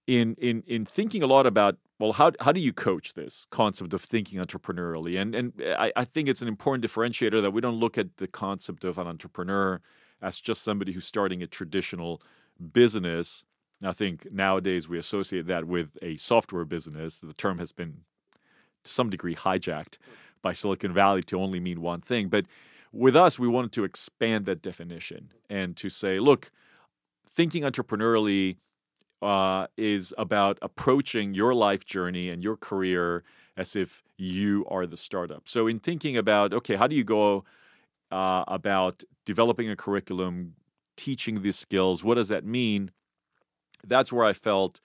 in 0.07 0.35
in 0.37 0.63
in 0.67 0.87
thinking 0.87 1.23
a 1.23 1.27
lot 1.27 1.47
about 1.47 1.77
well, 1.99 2.13
how 2.13 2.33
how 2.41 2.51
do 2.51 2.61
you 2.61 2.73
coach 2.73 3.13
this 3.13 3.47
concept 3.51 3.93
of 3.93 4.01
thinking 4.01 4.41
entrepreneurially? 4.41 5.21
And 5.21 5.35
and 5.35 5.53
I, 5.79 5.93
I 5.95 6.05
think 6.05 6.27
it's 6.29 6.41
an 6.41 6.49
important 6.49 6.85
differentiator 6.85 7.43
that 7.43 7.53
we 7.53 7.61
don't 7.61 7.79
look 7.79 7.99
at 7.99 8.17
the 8.17 8.27
concept 8.27 8.85
of 8.85 8.97
an 8.99 9.07
entrepreneur 9.07 9.81
as 10.23 10.41
just 10.41 10.63
somebody 10.63 10.93
who's 10.93 11.07
starting 11.07 11.43
a 11.43 11.47
traditional 11.47 12.23
business. 12.73 13.45
I 13.83 13.93
think 13.93 14.31
nowadays 14.31 14.89
we 14.89 14.99
associate 14.99 15.47
that 15.47 15.65
with 15.65 15.97
a 16.03 16.17
software 16.17 16.65
business. 16.65 17.19
The 17.19 17.33
term 17.33 17.59
has 17.59 17.73
been 17.73 18.03
to 18.85 18.91
some 18.91 19.11
degree 19.11 19.35
hijacked 19.35 19.97
by 20.43 20.53
Silicon 20.53 20.93
Valley 20.93 21.23
to 21.25 21.41
only 21.41 21.61
mean 21.61 21.81
one 21.81 22.01
thing. 22.01 22.29
But 22.29 22.47
with 22.93 23.17
us, 23.17 23.39
we 23.39 23.49
wanted 23.49 23.73
to 23.73 23.85
expand 23.85 24.47
that 24.47 24.63
definition 24.63 25.33
and 25.49 25.77
to 25.77 25.89
say, 25.89 26.19
look, 26.19 26.51
thinking 27.27 27.63
entrepreneurially 27.63 28.57
uh, 29.23 29.67
is 29.77 30.13
about 30.19 30.59
approaching 30.63 31.35
your 31.35 31.55
life 31.55 31.85
journey 31.85 32.29
and 32.29 32.43
your 32.43 32.57
career 32.57 33.23
as 33.57 33.77
if 33.77 34.03
you 34.17 34.65
are 34.69 34.87
the 34.87 34.97
startup. 34.97 35.49
So, 35.49 35.67
in 35.67 35.79
thinking 35.79 36.17
about, 36.17 36.55
okay, 36.55 36.77
how 36.77 36.87
do 36.87 36.97
you 36.97 37.05
go 37.05 37.45
uh, 38.11 38.45
about 38.49 39.05
developing 39.25 39.69
a 39.69 39.77
curriculum, 39.77 40.55
teaching 40.97 41.43
these 41.43 41.59
skills? 41.59 42.03
What 42.03 42.15
does 42.15 42.29
that 42.29 42.45
mean? 42.45 42.91
That's 43.87 44.13
where 44.13 44.25
I 44.25 44.33
felt 44.33 44.81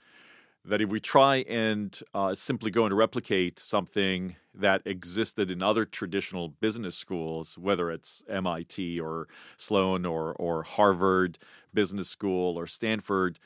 that 0.64 0.82
if 0.82 0.90
we 0.90 1.00
try 1.00 1.38
and 1.48 2.00
uh, 2.14 2.34
simply 2.34 2.72
go 2.72 2.86
and 2.86 2.98
replicate 2.98 3.60
something 3.60 4.36
that 4.54 4.82
existed 4.86 5.52
in 5.52 5.62
other 5.62 5.86
traditional 5.86 6.48
business 6.48 6.98
schools, 6.98 7.58
whether 7.58 7.92
it's 7.92 8.24
MIT 8.28 9.00
or 9.00 9.28
Sloan 9.58 10.06
or, 10.06 10.34
or 10.34 10.64
Harvard 10.64 11.38
Business 11.74 12.10
School 12.10 12.58
or 12.58 12.66
Stanford, 12.66 13.40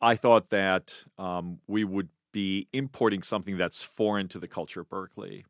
I 0.00 0.14
thought 0.14 0.50
that 0.50 1.04
um, 1.18 1.58
we 1.66 1.82
would 1.82 2.08
be 2.30 2.68
importing 2.72 3.22
something 3.22 3.56
that's 3.56 3.82
foreign 3.82 4.28
to 4.28 4.38
the 4.38 4.48
culture 4.48 4.80
of 4.80 4.88
Berklee. 4.88 5.44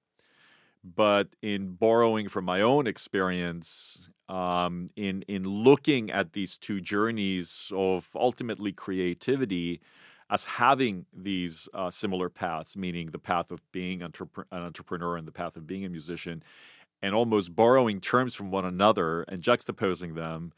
But 0.85 1.29
in 1.41 1.75
borrowing 1.77 2.29
from 2.29 2.45
my 2.45 2.61
own 2.61 2.87
experience, 2.87 4.11
um, 4.29 4.91
in 4.97 5.23
in 5.23 5.45
looking 5.45 6.11
at 6.11 6.35
these 6.35 6.59
two 6.59 6.81
journeys 6.81 7.73
of 7.75 8.11
ultimately 8.15 8.71
creativity, 8.71 9.81
as 10.29 10.45
having 10.45 11.07
these 11.13 11.69
uh, 11.73 11.91
similar 11.91 12.29
paths, 12.29 12.77
meaning 12.77 13.07
the 13.07 13.19
path 13.19 13.51
of 13.51 13.61
being 13.73 14.01
entrep- 14.01 14.45
an 14.51 14.63
entrepreneur 14.63 15.17
and 15.17 15.27
the 15.27 15.33
path 15.33 15.57
of 15.57 15.67
being 15.67 15.85
a 15.85 15.89
musician, 15.89 16.43
and 17.01 17.15
almost 17.15 17.57
borrowing 17.57 18.01
terms 18.01 18.35
from 18.35 18.51
one 18.51 18.65
another 18.65 19.23
and 19.23 19.41
juxtaposing 19.41 20.15
them, 20.15 20.53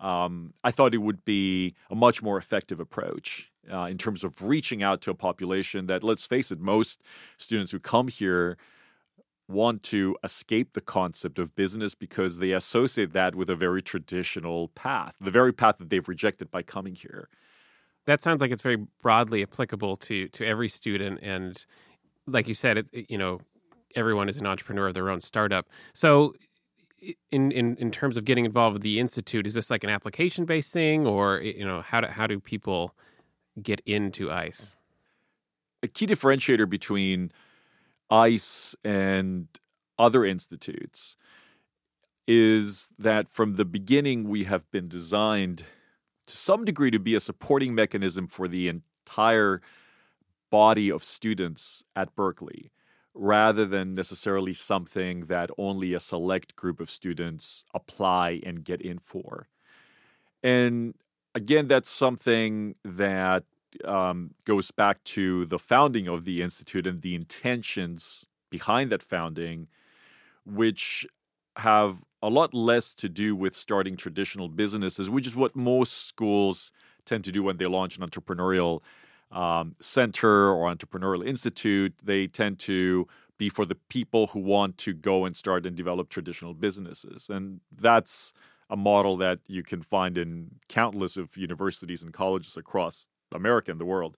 um, 0.00 0.52
I 0.62 0.70
thought 0.70 0.94
it 0.94 0.98
would 0.98 1.24
be 1.24 1.74
a 1.90 1.94
much 1.94 2.22
more 2.22 2.36
effective 2.38 2.80
approach 2.80 3.50
uh, 3.72 3.88
in 3.90 3.98
terms 3.98 4.24
of 4.24 4.42
reaching 4.42 4.82
out 4.82 5.00
to 5.02 5.10
a 5.10 5.14
population 5.14 5.86
that, 5.86 6.04
let's 6.04 6.26
face 6.26 6.50
it, 6.50 6.60
most 6.60 7.02
students 7.36 7.72
who 7.72 7.80
come 7.80 8.08
here 8.08 8.56
want 9.48 9.82
to 9.84 10.16
escape 10.24 10.72
the 10.72 10.80
concept 10.80 11.38
of 11.38 11.54
business 11.54 11.94
because 11.94 12.38
they 12.38 12.52
associate 12.52 13.12
that 13.12 13.34
with 13.34 13.48
a 13.48 13.54
very 13.54 13.80
traditional 13.82 14.68
path, 14.68 15.14
the 15.20 15.30
very 15.30 15.52
path 15.52 15.78
that 15.78 15.88
they've 15.88 16.08
rejected 16.08 16.50
by 16.50 16.62
coming 16.62 16.94
here. 16.94 17.28
That 18.06 18.22
sounds 18.22 18.40
like 18.40 18.50
it's 18.50 18.62
very 18.62 18.86
broadly 19.02 19.42
applicable 19.42 19.96
to 19.96 20.28
to 20.28 20.46
every 20.46 20.68
student 20.68 21.20
and 21.22 21.64
like 22.26 22.48
you 22.48 22.54
said 22.54 22.78
it, 22.78 22.88
it, 22.92 23.10
you 23.10 23.18
know 23.18 23.40
everyone 23.94 24.28
is 24.28 24.36
an 24.36 24.46
entrepreneur 24.46 24.88
of 24.88 24.94
their 24.94 25.10
own 25.10 25.20
startup. 25.20 25.68
So 25.92 26.34
in, 27.30 27.52
in 27.52 27.76
in 27.76 27.90
terms 27.90 28.16
of 28.16 28.24
getting 28.24 28.44
involved 28.44 28.74
with 28.74 28.82
the 28.82 28.98
institute 28.98 29.46
is 29.46 29.54
this 29.54 29.70
like 29.70 29.84
an 29.84 29.90
application 29.90 30.44
based 30.44 30.72
thing 30.72 31.06
or 31.06 31.40
you 31.40 31.64
know 31.64 31.80
how 31.80 32.00
do 32.00 32.08
how 32.08 32.26
do 32.26 32.40
people 32.40 32.94
get 33.62 33.80
into 33.86 34.30
ice? 34.30 34.76
A 35.82 35.88
key 35.88 36.06
differentiator 36.06 36.68
between 36.68 37.30
ice 38.10 38.74
and 38.84 39.48
other 39.98 40.24
institutes 40.24 41.16
is 42.28 42.88
that 42.98 43.28
from 43.28 43.54
the 43.54 43.64
beginning 43.64 44.28
we 44.28 44.44
have 44.44 44.70
been 44.70 44.88
designed 44.88 45.64
to 46.26 46.36
some 46.36 46.64
degree 46.64 46.90
to 46.90 46.98
be 46.98 47.14
a 47.14 47.20
supporting 47.20 47.74
mechanism 47.74 48.26
for 48.26 48.48
the 48.48 48.68
entire 48.68 49.60
body 50.50 50.90
of 50.90 51.02
students 51.02 51.84
at 51.94 52.14
Berklee 52.16 52.70
rather 53.14 53.64
than 53.64 53.94
necessarily 53.94 54.52
something 54.52 55.20
that 55.22 55.50
only 55.56 55.94
a 55.94 56.00
select 56.00 56.54
group 56.54 56.80
of 56.80 56.90
students 56.90 57.64
apply 57.74 58.40
and 58.44 58.64
get 58.64 58.80
in 58.82 58.98
for. 58.98 59.48
And 60.42 60.94
again, 61.34 61.66
that's 61.66 61.88
something 61.88 62.74
that 62.84 63.44
um, 63.84 64.34
goes 64.44 64.70
back 64.70 65.02
to 65.04 65.44
the 65.46 65.58
founding 65.58 66.08
of 66.08 66.24
the 66.24 66.42
Institute 66.42 66.86
and 66.86 67.00
the 67.00 67.14
intentions 67.14 68.26
behind 68.50 68.90
that 68.90 69.02
founding, 69.02 69.68
which 70.44 71.06
have 71.56 72.04
a 72.22 72.28
lot 72.28 72.52
less 72.54 72.94
to 72.94 73.08
do 73.08 73.34
with 73.34 73.54
starting 73.54 73.96
traditional 73.96 74.48
businesses, 74.48 75.08
which 75.08 75.26
is 75.26 75.36
what 75.36 75.56
most 75.56 76.06
schools 76.06 76.72
tend 77.04 77.24
to 77.24 77.32
do 77.32 77.42
when 77.42 77.56
they 77.56 77.66
launch 77.66 77.96
an 77.96 78.08
entrepreneurial 78.08 78.82
um, 79.30 79.74
center 79.80 80.50
or 80.50 80.72
entrepreneurial 80.74 81.26
institute. 81.26 81.94
They 82.02 82.26
tend 82.26 82.58
to 82.60 83.06
be 83.38 83.48
for 83.48 83.64
the 83.64 83.74
people 83.74 84.28
who 84.28 84.40
want 84.40 84.78
to 84.78 84.94
go 84.94 85.24
and 85.24 85.36
start 85.36 85.66
and 85.66 85.76
develop 85.76 86.08
traditional 86.08 86.54
businesses. 86.54 87.28
And 87.28 87.60
that's 87.70 88.32
a 88.68 88.76
model 88.76 89.16
that 89.18 89.38
you 89.46 89.62
can 89.62 89.82
find 89.82 90.18
in 90.18 90.56
countless 90.68 91.16
of 91.16 91.36
universities 91.36 92.02
and 92.02 92.12
colleges 92.12 92.56
across 92.56 93.08
America 93.34 93.70
and 93.70 93.80
the 93.80 93.84
world. 93.84 94.16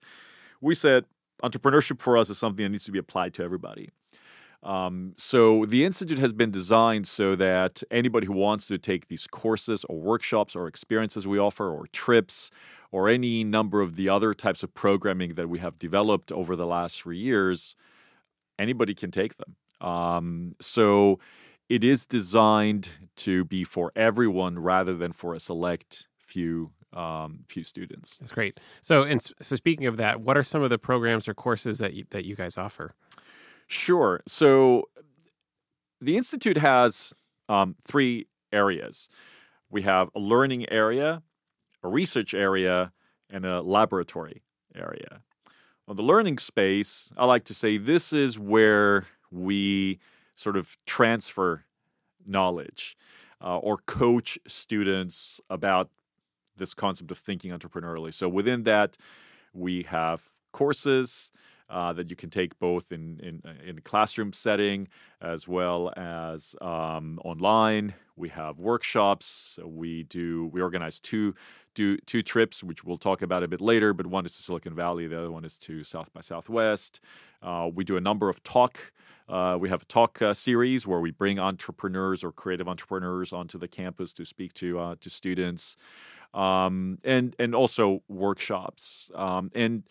We 0.61 0.75
said 0.75 1.05
entrepreneurship 1.43 2.01
for 2.01 2.17
us 2.17 2.29
is 2.29 2.37
something 2.37 2.63
that 2.63 2.69
needs 2.69 2.85
to 2.85 2.91
be 2.91 2.99
applied 2.99 3.33
to 3.35 3.43
everybody. 3.43 3.89
Um, 4.61 5.13
so 5.15 5.63
the 5.65 5.85
institute 5.85 6.19
has 6.19 6.33
been 6.33 6.51
designed 6.51 7.07
so 7.07 7.35
that 7.35 7.81
anybody 7.89 8.27
who 8.27 8.33
wants 8.33 8.67
to 8.67 8.77
take 8.77 9.07
these 9.07 9.25
courses 9.25 9.85
or 9.85 9.97
workshops 9.97 10.55
or 10.55 10.67
experiences 10.67 11.25
we 11.25 11.39
offer 11.39 11.69
or 11.69 11.87
trips 11.87 12.51
or 12.91 13.07
any 13.07 13.43
number 13.43 13.79
of 13.79 13.95
the 13.95 14.09
other 14.09 14.33
types 14.33 14.61
of 14.61 14.73
programming 14.73 15.35
that 15.35 15.47
we 15.47 15.59
have 15.59 15.79
developed 15.79 16.31
over 16.31 16.55
the 16.55 16.65
last 16.65 17.01
three 17.01 17.17
years, 17.17 17.75
anybody 18.57 18.93
can 18.93 19.11
take 19.11 19.37
them. 19.37 19.55
Um, 19.79 20.55
so 20.59 21.19
it 21.69 21.83
is 21.83 22.05
designed 22.05 22.89
to 23.17 23.45
be 23.45 23.63
for 23.63 23.91
everyone 23.95 24.59
rather 24.59 24.93
than 24.93 25.13
for 25.13 25.33
a 25.33 25.39
select 25.39 26.07
few 26.17 26.71
um, 26.93 27.39
few 27.47 27.63
students. 27.63 28.17
That's 28.17 28.31
great. 28.31 28.59
So, 28.81 29.03
and 29.03 29.21
so 29.21 29.55
speaking 29.55 29.85
of 29.85 29.97
that, 29.97 30.21
what 30.21 30.37
are 30.37 30.43
some 30.43 30.63
of 30.63 30.69
the 30.69 30.77
programs 30.77 31.27
or 31.27 31.33
courses 31.33 31.77
that 31.79 31.93
you, 31.93 32.05
that 32.09 32.25
you 32.25 32.35
guys 32.35 32.57
offer? 32.57 32.93
Sure. 33.67 34.21
So 34.27 34.89
the 36.01 36.17
Institute 36.17 36.57
has 36.57 37.13
um, 37.47 37.75
three 37.81 38.27
areas 38.51 39.09
we 39.69 39.83
have 39.83 40.09
a 40.15 40.19
learning 40.19 40.69
area, 40.71 41.21
a 41.83 41.87
research 41.87 42.33
area, 42.33 42.91
and 43.29 43.45
a 43.45 43.61
laboratory 43.61 44.41
area. 44.75 45.21
On 45.87 45.95
the 45.95 46.03
learning 46.03 46.37
space, 46.37 47.11
I 47.17 47.25
like 47.25 47.45
to 47.45 47.53
say 47.53 47.77
this 47.77 48.11
is 48.13 48.37
where 48.37 49.05
we 49.31 49.99
sort 50.35 50.57
of 50.57 50.77
transfer 50.85 51.65
knowledge 52.25 52.97
uh, 53.43 53.57
or 53.57 53.77
coach 53.77 54.37
students 54.47 55.39
about 55.49 55.89
this 56.59 56.73
concept 56.73 57.11
of 57.11 57.17
thinking 57.17 57.51
entrepreneurially. 57.51 58.13
So 58.13 58.29
within 58.29 58.63
that, 58.63 58.97
we 59.53 59.83
have 59.83 60.21
courses 60.51 61.31
uh, 61.69 61.93
that 61.93 62.09
you 62.09 62.15
can 62.15 62.29
take 62.29 62.57
both 62.59 62.91
in, 62.91 63.19
in, 63.21 63.41
uh, 63.45 63.53
in 63.63 63.79
classroom 63.81 64.33
setting 64.33 64.87
as 65.21 65.47
well 65.47 65.93
as 65.95 66.55
um, 66.61 67.19
online. 67.23 67.93
We 68.15 68.29
have 68.29 68.59
workshops. 68.59 69.59
We 69.63 70.03
do 70.03 70.49
we 70.51 70.61
organize 70.61 70.99
two 70.99 71.35
do 71.75 71.97
two 71.97 72.21
trips, 72.21 72.63
which 72.63 72.83
we'll 72.83 72.97
talk 72.97 73.21
about 73.21 73.43
a 73.43 73.47
bit 73.47 73.61
later. 73.61 73.93
But 73.93 74.07
one 74.07 74.25
is 74.25 74.35
to 74.35 74.41
Silicon 74.41 74.73
Valley, 74.73 75.07
the 75.07 75.17
other 75.17 75.31
one 75.31 75.45
is 75.45 75.59
to 75.59 75.83
South 75.83 76.11
by 76.11 76.21
Southwest. 76.21 76.99
Uh, 77.41 77.69
we 77.73 77.83
do 77.83 77.97
a 77.97 78.01
number 78.01 78.29
of 78.29 78.43
talk. 78.43 78.91
Uh, 79.29 79.55
we 79.59 79.69
have 79.69 79.83
a 79.83 79.85
talk 79.85 80.21
uh, 80.23 80.33
series 80.33 80.87
where 80.87 80.99
we 80.99 81.11
bring 81.11 81.37
entrepreneurs 81.37 82.23
or 82.23 82.31
creative 82.31 82.67
entrepreneurs 82.67 83.31
onto 83.31 83.59
the 83.59 83.67
campus 83.67 84.11
to 84.11 84.25
speak 84.25 84.53
to 84.55 84.79
uh, 84.79 84.95
to 84.99 85.09
students, 85.09 85.77
um, 86.33 86.97
and 87.03 87.35
and 87.39 87.55
also 87.55 88.03
workshops. 88.07 89.11
Um, 89.15 89.51
and 89.55 89.83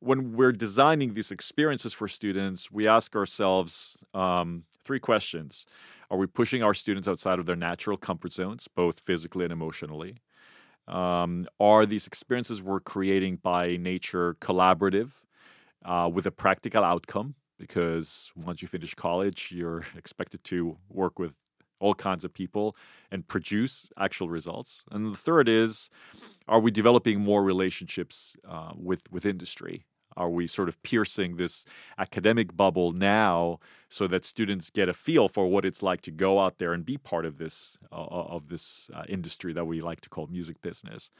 when 0.00 0.32
we're 0.32 0.52
designing 0.52 1.14
these 1.14 1.30
experiences 1.30 1.94
for 1.94 2.08
students, 2.08 2.70
we 2.70 2.86
ask 2.86 3.16
ourselves 3.16 3.96
um, 4.12 4.64
Three 4.84 5.00
questions. 5.00 5.66
Are 6.10 6.18
we 6.18 6.26
pushing 6.26 6.62
our 6.62 6.74
students 6.74 7.08
outside 7.08 7.38
of 7.38 7.46
their 7.46 7.56
natural 7.56 7.96
comfort 7.96 8.32
zones, 8.32 8.68
both 8.68 9.00
physically 9.00 9.44
and 9.44 9.52
emotionally? 9.52 10.18
Um, 10.86 11.46
are 11.58 11.86
these 11.86 12.06
experiences 12.06 12.62
we're 12.62 12.80
creating 12.80 13.36
by 13.36 13.78
nature 13.78 14.34
collaborative 14.40 15.12
uh, 15.82 16.10
with 16.12 16.26
a 16.26 16.30
practical 16.30 16.84
outcome? 16.84 17.34
Because 17.58 18.30
once 18.36 18.60
you 18.60 18.68
finish 18.68 18.94
college, 18.94 19.50
you're 19.50 19.84
expected 19.96 20.44
to 20.44 20.76
work 20.90 21.18
with 21.18 21.34
all 21.84 21.94
kinds 21.94 22.24
of 22.24 22.30
people 22.32 22.66
and 23.12 23.20
produce 23.34 23.86
actual 24.06 24.28
results. 24.38 24.84
And 24.90 25.00
the 25.14 25.22
third 25.28 25.46
is, 25.48 25.90
are 26.52 26.60
we 26.60 26.70
developing 26.70 27.20
more 27.20 27.42
relationships 27.52 28.36
uh, 28.54 28.72
with 28.88 29.02
with 29.14 29.24
industry? 29.34 29.76
Are 30.16 30.30
we 30.30 30.46
sort 30.46 30.68
of 30.68 30.80
piercing 30.82 31.36
this 31.36 31.64
academic 31.98 32.56
bubble 32.56 32.92
now 32.92 33.58
so 33.88 34.06
that 34.06 34.24
students 34.24 34.70
get 34.70 34.88
a 34.88 34.94
feel 34.94 35.28
for 35.28 35.44
what 35.48 35.64
it's 35.64 35.82
like 35.82 36.02
to 36.02 36.10
go 36.10 36.38
out 36.38 36.58
there 36.58 36.72
and 36.72 36.84
be 36.84 36.96
part 36.96 37.26
of 37.26 37.38
this 37.38 37.78
uh, 37.92 38.36
of 38.36 38.48
this 38.48 38.90
uh, 38.94 39.04
industry 39.08 39.52
that 39.52 39.66
we 39.66 39.80
like 39.80 40.00
to 40.02 40.08
call 40.08 40.26
music 40.28 40.56
business? 40.62 41.10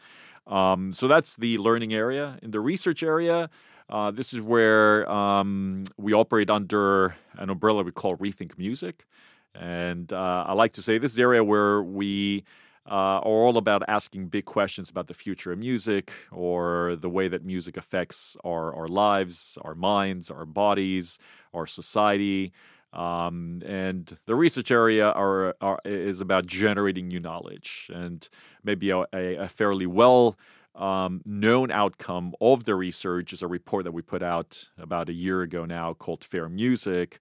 Um, 0.47 0.93
so 0.93 1.09
that's 1.09 1.37
the 1.37 1.59
learning 1.59 1.93
area. 1.95 2.39
In 2.43 2.51
the 2.51 2.61
research 2.61 3.03
area, 3.03 3.51
uh, 3.89 4.11
this 4.11 4.33
is 4.33 4.41
where 4.41 5.11
um, 5.11 5.85
we 5.97 6.13
operate 6.13 6.51
under 6.51 7.17
an 7.35 7.51
umbrella 7.51 7.83
we 7.83 7.93
call 7.93 8.17
Rethink 8.17 8.57
Music. 8.59 9.07
And 9.55 10.13
uh, 10.13 10.45
I 10.47 10.53
like 10.53 10.73
to 10.75 10.83
say 10.83 10.99
this 10.99 11.13
is 11.13 11.17
the 11.17 11.23
area 11.23 11.45
where 11.45 11.83
we 11.83 12.45
uh, 12.87 12.91
are 12.91 13.23
all 13.23 13.57
about 13.57 13.83
asking 13.89 14.27
big 14.27 14.45
questions 14.45 14.91
about 14.91 15.07
the 15.07 15.15
future 15.15 15.53
of 15.53 15.59
music 15.59 16.13
or 16.31 16.97
the 16.97 17.09
way 17.09 17.29
that 17.29 17.45
music 17.45 17.77
affects 17.77 18.37
our, 18.45 18.75
our 18.75 18.89
lives, 18.89 19.57
our 19.63 19.75
minds, 19.75 20.31
our 20.31 20.45
bodies, 20.45 21.19
our 21.55 21.67
society. 21.67 22.53
Um, 22.93 23.61
and 23.67 24.13
the 24.27 24.35
research 24.35 24.71
area 24.71 25.11
are, 25.11 25.57
are, 25.61 25.81
is 25.85 26.21
about 26.21 26.47
generating 26.47 27.09
new 27.09 27.21
knowledge 27.21 27.91
and 27.93 28.29
maybe 28.63 28.91
a, 28.91 29.05
a 29.13 29.49
fairly 29.49 29.87
well 29.87 30.37
um, 30.75 31.23
known 31.25 31.71
outcome 31.71 32.35
of 32.41 32.65
the 32.65 32.75
research 32.75 33.33
is 33.33 33.43
a 33.43 33.49
report 33.49 33.85
that 33.85 33.93
we 33.93 34.03
put 34.03 34.23
out 34.23 34.71
about 34.79 35.09
a 35.09 35.13
year 35.13 35.43
ago 35.43 35.65
now 35.65 35.95
called 35.95 36.25
Fair 36.25 36.49
Music 36.49 37.21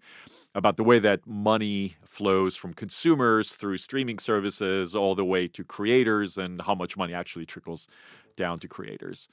about 0.56 0.78
the 0.78 0.84
way 0.84 1.00
that 1.00 1.26
money 1.26 1.96
flows 2.04 2.56
from 2.56 2.74
consumers 2.74 3.50
through 3.52 3.78
streaming 3.78 4.20
services 4.20 4.96
all 4.96 5.16
the 5.16 5.26
way 5.26 5.48
to 5.48 5.64
creators 5.64 6.38
and 6.38 6.62
how 6.62 6.76
much 6.76 6.96
money 6.96 7.14
actually 7.14 7.46
trickles 7.46 7.88
down 8.36 8.60
to 8.60 8.68
creators. 8.68 9.28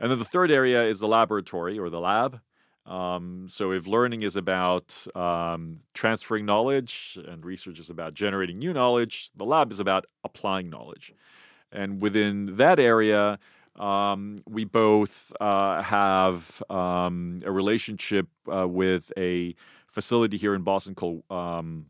And 0.00 0.10
then 0.10 0.18
the 0.18 0.24
third 0.24 0.50
area 0.50 0.84
is 0.84 1.00
the 1.00 1.08
laboratory 1.08 1.78
or 1.78 1.90
the 1.90 2.00
lab. 2.00 2.40
Um, 2.86 3.46
so 3.48 3.72
if 3.72 3.86
learning 3.86 4.22
is 4.22 4.36
about 4.36 5.06
um, 5.14 5.80
transferring 5.94 6.44
knowledge 6.44 7.18
and 7.26 7.44
research 7.44 7.78
is 7.78 7.88
about 7.88 8.14
generating 8.14 8.58
new 8.58 8.72
knowledge, 8.72 9.30
the 9.34 9.44
lab 9.44 9.72
is 9.72 9.80
about 9.80 10.06
applying 10.22 10.68
knowledge. 10.68 11.14
And 11.72 12.02
within 12.02 12.56
that 12.56 12.78
area, 12.78 13.38
um, 13.76 14.38
we 14.48 14.64
both 14.64 15.32
uh, 15.40 15.82
have 15.82 16.62
um, 16.70 17.40
a 17.44 17.50
relationship 17.50 18.28
uh, 18.52 18.68
with 18.68 19.12
a 19.16 19.54
facility 19.86 20.36
here 20.36 20.54
in 20.54 20.62
Boston 20.62 20.94
called 20.94 21.22
um, 21.30 21.86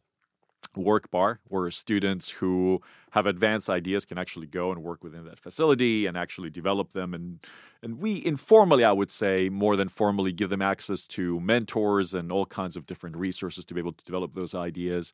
Workbar, 0.76 1.38
where 1.48 1.70
students 1.70 2.30
who 2.30 2.80
have 3.10 3.26
advanced 3.26 3.70
ideas 3.70 4.04
can 4.04 4.18
actually 4.18 4.46
go 4.46 4.72
and 4.72 4.82
work 4.82 5.04
within 5.04 5.24
that 5.24 5.38
facility 5.38 6.06
and 6.06 6.16
actually 6.16 6.50
develop 6.50 6.92
them. 6.92 7.14
And 7.14 7.40
and 7.82 7.98
we 7.98 8.24
informally, 8.24 8.82
I 8.82 8.92
would 8.92 9.10
say, 9.10 9.48
more 9.50 9.76
than 9.76 9.88
formally, 9.88 10.32
give 10.32 10.48
them 10.48 10.62
access 10.62 11.06
to 11.08 11.38
mentors 11.40 12.14
and 12.14 12.32
all 12.32 12.46
kinds 12.46 12.76
of 12.76 12.86
different 12.86 13.16
resources 13.16 13.64
to 13.66 13.74
be 13.74 13.80
able 13.80 13.92
to 13.92 14.04
develop 14.04 14.32
those 14.32 14.54
ideas. 14.54 15.12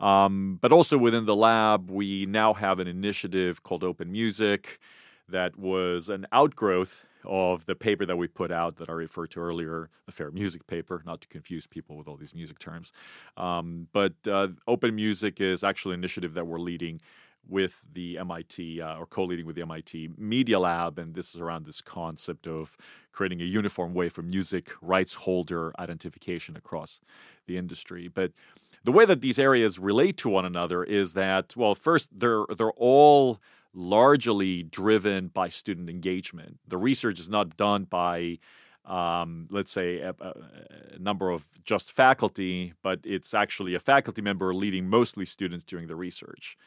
Um, 0.00 0.58
but 0.60 0.72
also 0.72 0.96
within 0.96 1.26
the 1.26 1.36
lab, 1.36 1.90
we 1.90 2.24
now 2.24 2.54
have 2.54 2.78
an 2.78 2.86
initiative 2.86 3.62
called 3.62 3.84
Open 3.84 4.10
Music 4.10 4.78
that 5.28 5.58
was 5.58 6.08
an 6.08 6.26
outgrowth 6.32 7.04
of 7.24 7.66
the 7.66 7.74
paper 7.74 8.06
that 8.06 8.16
we 8.16 8.28
put 8.28 8.50
out 8.50 8.76
that 8.76 8.88
I 8.88 8.92
referred 8.92 9.30
to 9.32 9.40
earlier, 9.40 9.90
the 10.06 10.12
Fair 10.12 10.30
Music 10.30 10.66
paper, 10.66 11.02
not 11.04 11.20
to 11.22 11.28
confuse 11.28 11.66
people 11.66 11.96
with 11.96 12.08
all 12.08 12.16
these 12.16 12.34
music 12.34 12.58
terms. 12.58 12.92
Um, 13.36 13.88
but 13.92 14.14
uh, 14.30 14.48
Open 14.66 14.94
Music 14.94 15.40
is 15.40 15.62
actually 15.64 15.94
an 15.94 16.00
initiative 16.00 16.34
that 16.34 16.46
we're 16.46 16.60
leading 16.60 17.00
with 17.48 17.84
the 17.90 18.18
MIT 18.18 18.80
uh, 18.80 18.96
or 18.96 19.06
co-leading 19.06 19.46
with 19.46 19.56
the 19.56 19.62
MIT 19.62 20.10
Media 20.18 20.58
Lab, 20.58 20.98
and 20.98 21.14
this 21.14 21.34
is 21.34 21.40
around 21.40 21.64
this 21.64 21.80
concept 21.80 22.46
of 22.46 22.76
creating 23.10 23.40
a 23.40 23.44
uniform 23.44 23.94
way 23.94 24.08
for 24.08 24.22
music 24.22 24.70
rights 24.82 25.14
holder 25.14 25.72
identification 25.78 26.56
across 26.56 27.00
the 27.46 27.56
industry. 27.56 28.06
But 28.06 28.32
the 28.84 28.92
way 28.92 29.06
that 29.06 29.22
these 29.22 29.38
areas 29.38 29.78
relate 29.78 30.18
to 30.18 30.28
one 30.28 30.44
another 30.44 30.84
is 30.84 31.14
that, 31.14 31.56
well, 31.56 31.74
first 31.74 32.10
they're 32.12 32.44
they're 32.56 32.70
all 32.72 33.40
largely 33.78 34.64
driven 34.64 35.28
by 35.28 35.48
student 35.48 35.88
engagement. 35.88 36.58
The 36.66 36.76
research 36.76 37.20
is 37.20 37.30
not 37.30 37.56
done 37.56 37.84
by, 37.84 38.40
um, 38.84 39.46
let's 39.50 39.70
say, 39.70 40.00
a, 40.00 40.14
a, 40.20 40.98
number 40.98 41.30
of 41.30 41.46
just 41.62 41.92
faculty, 41.92 42.74
but 42.82 42.98
it's 43.04 43.34
actually 43.34 43.76
a 43.76 43.78
faculty 43.78 44.20
member 44.20 44.52
leading 44.52 44.88
mostly 44.88 45.24
students 45.24 45.64
doing 45.64 45.86
the 45.86 45.94
research. 45.94 46.58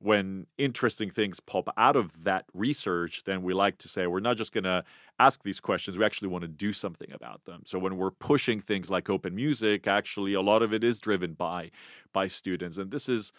When 0.00 0.48
interesting 0.58 1.08
things 1.08 1.38
pop 1.38 1.72
out 1.76 1.94
of 1.94 2.24
that 2.24 2.46
research, 2.52 3.22
then 3.24 3.42
we 3.42 3.54
like 3.54 3.78
to 3.78 3.88
say 3.88 4.08
we're 4.08 4.18
not 4.18 4.36
just 4.36 4.52
going 4.52 4.64
to 4.64 4.82
ask 5.20 5.44
these 5.44 5.60
questions, 5.60 5.98
we 5.98 6.04
actually 6.04 6.28
want 6.28 6.42
to 6.42 6.48
do 6.48 6.72
something 6.72 7.12
about 7.12 7.44
them. 7.44 7.62
So 7.64 7.78
when 7.78 7.96
we're 7.96 8.10
pushing 8.10 8.60
things 8.60 8.90
like 8.90 9.08
open 9.08 9.36
music, 9.36 9.86
actually 9.86 10.34
a 10.34 10.40
lot 10.40 10.62
of 10.62 10.74
it 10.74 10.82
is 10.82 10.98
driven 10.98 11.34
by 11.34 11.70
by 12.12 12.26
students. 12.26 12.76
And 12.76 12.90
this 12.90 13.08
is 13.08 13.32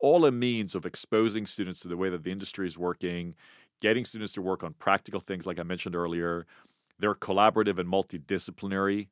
all 0.00 0.24
a 0.24 0.32
means 0.32 0.74
of 0.74 0.86
exposing 0.86 1.46
students 1.46 1.80
to 1.80 1.88
the 1.88 1.96
way 1.96 2.08
that 2.10 2.22
the 2.24 2.30
industry 2.30 2.66
is 2.66 2.78
working, 2.78 3.34
getting 3.80 4.04
students 4.04 4.32
to 4.34 4.42
work 4.42 4.62
on 4.62 4.74
practical 4.74 5.20
things, 5.20 5.46
like 5.46 5.58
I 5.58 5.62
mentioned 5.62 5.96
earlier. 5.96 6.46
They're 6.98 7.14
collaborative 7.14 7.78
and 7.78 7.88
multidisciplinary. 7.88 9.08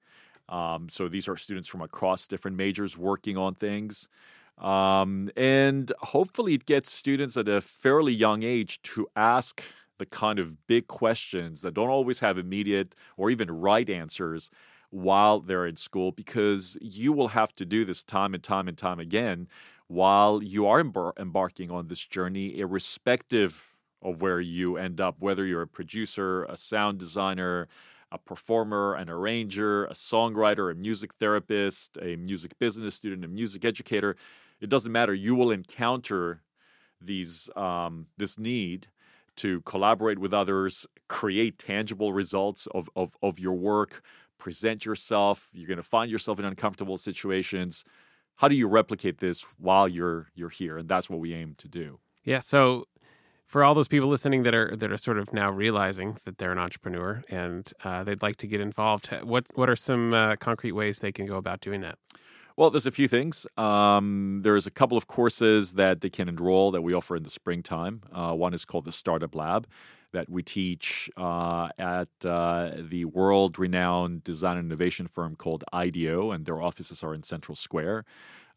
Um, 0.49 0.89
so 0.89 1.09
these 1.09 1.29
are 1.29 1.37
students 1.37 1.69
from 1.69 1.83
across 1.83 2.27
different 2.27 2.57
majors 2.57 2.97
working 2.97 3.37
on 3.37 3.55
things. 3.55 4.09
Um, 4.59 5.31
and 5.37 5.93
hopefully, 6.01 6.55
it 6.55 6.67
gets 6.67 6.91
students 6.91 7.37
at 7.37 7.49
a 7.49 7.61
fairly 7.61 8.13
young 8.13 8.43
age 8.43 8.81
to 8.83 9.07
ask 9.15 9.63
the 9.99 10.07
kind 10.07 10.39
of 10.39 10.67
big 10.67 10.87
questions 10.87 11.63
that 11.63 11.75
don't 11.75 11.89
always 11.89 12.21
have 12.21 12.39
immediate 12.39 12.95
or 13.17 13.31
even 13.31 13.51
right 13.51 13.89
answers 13.89 14.51
while 14.91 15.41
they're 15.41 15.67
in 15.67 15.77
school, 15.77 16.13
because 16.13 16.79
you 16.81 17.13
will 17.13 17.29
have 17.29 17.55
to 17.57 17.67
do 17.67 17.85
this 17.85 18.03
time 18.03 18.35
and 18.35 18.43
time 18.43 18.69
and 18.69 18.79
time 18.79 19.01
again 19.01 19.49
while 19.89 20.43
you 20.43 20.67
are 20.67 20.83
embar- 20.83 21.19
embarking 21.19 21.71
on 21.71 21.89
this 21.89 22.05
journey, 22.05 22.59
irrespective 22.59 23.75
of 24.03 24.21
where 24.21 24.41
you 24.41 24.77
end 24.77 25.01
up, 25.01 25.17
whether 25.19 25.45
you're 25.45 25.63
a 25.63 25.69
producer, 25.69 26.45
a 26.45 26.57
sound 26.57 26.99
designer, 26.99 27.69
a 28.13 28.19
performer, 28.19 28.95
an 28.95 29.11
arranger, 29.11 29.85
a 29.87 29.93
songwriter, 29.93 30.71
a 30.71 30.75
music 30.75 31.15
therapist, 31.15 31.99
a 32.01 32.17
music 32.17 32.59
business 32.59 32.95
student, 32.95 33.25
a 33.25 33.29
music 33.29 33.65
educator, 33.65 34.17
it 34.61 34.69
doesn't 34.69 34.93
matter. 34.93 35.15
You 35.15 35.35
will 35.35 35.51
encounter 35.51 36.43
these 37.01 37.51
um, 37.57 38.07
this 38.17 38.39
need 38.39 38.89
to 39.37 39.61
collaborate 39.63 40.19
with 40.19 40.33
others, 40.33 40.87
create 41.09 41.59
tangible 41.59 42.13
results 42.13 42.67
of, 42.69 42.89
of, 42.97 43.17
of 43.23 43.39
your 43.39 43.53
work, 43.53 44.03
present 44.39 44.87
yourself. 44.87 45.51
You're 45.53 45.69
going 45.69 45.77
to 45.77 45.83
find 45.83 46.11
yourself 46.11 46.39
in 46.39 46.47
uncomfortable 46.47 46.97
situations 46.97 47.85
how 48.37 48.49
do 48.49 48.55
you 48.55 48.67
replicate 48.67 49.19
this 49.19 49.47
while 49.59 49.89
you're 49.89 50.29
you're 50.35 50.49
here 50.49 50.79
and 50.79 50.89
that's 50.89 51.11
what 51.11 51.21
we 51.21 51.35
aim 51.35 51.55
to 51.59 51.69
do 51.69 51.99
yeah 52.25 52.41
so 52.41 52.85
for 53.47 53.63
all 53.63 53.75
those 53.75 53.89
people 53.89 54.09
listening 54.09 54.43
that 54.43 54.55
are 54.55 54.75
that 54.77 54.91
are 54.91 54.99
sort 54.99 55.19
of 55.19 55.33
now 55.33 55.51
realizing 55.51 56.17
that 56.25 56.39
they're 56.39 56.53
an 56.53 56.59
entrepreneur 56.59 57.23
and 57.31 57.73
uh, 57.85 58.03
they'd 58.05 58.23
like 58.23 58.37
to 58.37 58.47
get 58.47 58.61
involved 58.61 59.09
what 59.23 59.47
what 59.55 59.69
are 59.69 59.77
some 59.77 60.15
uh, 60.15 60.37
concrete 60.37 60.73
ways 60.73 60.99
they 60.99 61.13
can 61.13 61.27
go 61.27 61.37
about 61.37 61.61
doing 61.61 61.81
that 61.81 61.99
well, 62.59 62.71
there's 62.71 62.87
a 62.87 62.91
few 62.91 63.07
things. 63.07 63.47
Um, 63.59 64.41
there's 64.43 64.67
a 64.67 64.71
couple 64.71 64.97
of 64.97 65.07
courses 65.07 65.75
that 65.75 66.01
they 66.01 66.09
can 66.09 66.27
enroll 66.27 66.71
that 66.71 66.81
we 66.81 66.95
offer 66.95 67.15
in 67.15 67.23
the 67.23 67.29
springtime. 67.29 68.01
Uh, 68.11 68.33
one 68.33 68.55
is 68.55 68.65
called 68.65 68.87
the 68.87 68.93
Startup 68.93 69.35
Lab 69.35 69.67
that 70.13 70.29
we 70.29 70.43
teach 70.43 71.11
uh, 71.17 71.69
at 71.79 72.09
uh, 72.25 72.71
the 72.79 73.05
world 73.05 73.59
renowned 73.59 74.25
design 74.25 74.57
and 74.57 74.67
innovation 74.67 75.07
firm 75.07 75.37
called 75.37 75.65
IDEO, 75.73 76.31
and 76.31 76.47
their 76.47 76.61
offices 76.61 77.03
are 77.03 77.15
in 77.15 77.23
Central 77.23 77.57
Square. 77.57 78.05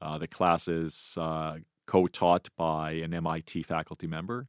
Uh, 0.01 0.17
the 0.17 0.27
class 0.27 0.67
is 0.67 1.17
uh, 1.19 1.57
co 1.85 2.07
taught 2.07 2.49
by 2.55 2.91
an 2.91 3.13
MIT 3.13 3.63
faculty 3.63 4.07
member. 4.07 4.47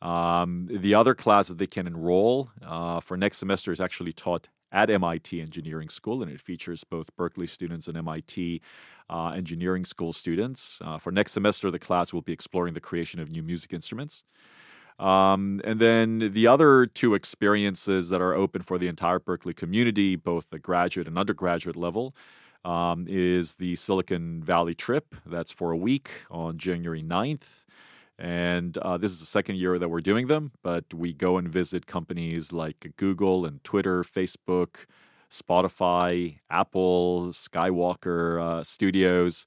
Um, 0.00 0.68
the 0.70 0.94
other 0.94 1.14
class 1.14 1.48
that 1.48 1.58
they 1.58 1.66
can 1.66 1.86
enroll 1.86 2.50
uh, 2.64 3.00
for 3.00 3.16
next 3.16 3.38
semester 3.38 3.72
is 3.72 3.80
actually 3.80 4.12
taught 4.12 4.48
at 4.70 4.90
MIT 4.90 5.40
Engineering 5.40 5.88
School, 5.88 6.22
and 6.22 6.30
it 6.30 6.40
features 6.40 6.84
both 6.84 7.14
Berklee 7.16 7.48
students 7.48 7.88
and 7.88 7.96
MIT 7.96 8.60
uh, 9.10 9.28
Engineering 9.30 9.84
School 9.84 10.12
students. 10.12 10.78
Uh, 10.84 10.98
for 10.98 11.10
next 11.10 11.32
semester, 11.32 11.70
the 11.70 11.78
class 11.78 12.12
will 12.12 12.22
be 12.22 12.32
exploring 12.32 12.74
the 12.74 12.80
creation 12.80 13.18
of 13.18 13.30
new 13.30 13.42
music 13.42 13.72
instruments. 13.72 14.24
Um, 14.98 15.60
and 15.64 15.80
then 15.80 16.32
the 16.32 16.46
other 16.46 16.86
two 16.86 17.14
experiences 17.14 18.08
that 18.08 18.20
are 18.20 18.34
open 18.34 18.62
for 18.62 18.78
the 18.78 18.88
entire 18.88 19.20
Berklee 19.20 19.54
community, 19.54 20.16
both 20.16 20.50
the 20.50 20.58
graduate 20.58 21.06
and 21.06 21.16
undergraduate 21.16 21.76
level, 21.76 22.14
um, 22.64 23.06
is 23.08 23.54
the 23.56 23.76
Silicon 23.76 24.42
Valley 24.42 24.74
trip. 24.74 25.14
That's 25.24 25.52
for 25.52 25.70
a 25.70 25.76
week 25.76 26.10
on 26.30 26.58
January 26.58 27.02
9th. 27.02 27.64
And 28.18 28.76
uh, 28.78 28.98
this 28.98 29.12
is 29.12 29.20
the 29.20 29.26
second 29.26 29.56
year 29.56 29.78
that 29.78 29.88
we're 29.88 30.00
doing 30.00 30.26
them, 30.26 30.50
but 30.62 30.92
we 30.92 31.12
go 31.12 31.36
and 31.36 31.48
visit 31.48 31.86
companies 31.86 32.52
like 32.52 32.94
Google 32.96 33.46
and 33.46 33.62
Twitter, 33.62 34.02
Facebook, 34.02 34.86
Spotify, 35.30 36.38
Apple, 36.50 37.28
Skywalker 37.28 38.42
uh, 38.42 38.64
Studios. 38.64 39.46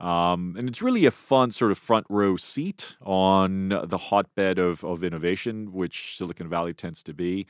Um, 0.00 0.54
and 0.56 0.68
it's 0.68 0.80
really 0.80 1.06
a 1.06 1.10
fun 1.10 1.50
sort 1.50 1.72
of 1.72 1.78
front 1.78 2.06
row 2.08 2.36
seat 2.36 2.94
on 3.02 3.70
the 3.84 3.98
hotbed 3.98 4.58
of, 4.58 4.84
of 4.84 5.02
innovation, 5.02 5.72
which 5.72 6.16
Silicon 6.16 6.48
Valley 6.48 6.72
tends 6.72 7.02
to 7.02 7.12
be, 7.12 7.46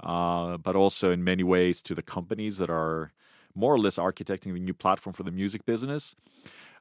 uh, 0.00 0.58
but 0.58 0.76
also 0.76 1.10
in 1.10 1.24
many 1.24 1.42
ways 1.42 1.82
to 1.82 1.94
the 1.94 2.02
companies 2.02 2.58
that 2.58 2.70
are 2.70 3.12
more 3.54 3.74
or 3.74 3.78
less 3.78 3.96
architecting 3.96 4.54
the 4.54 4.60
new 4.60 4.74
platform 4.74 5.12
for 5.12 5.24
the 5.24 5.32
music 5.32 5.66
business. 5.66 6.14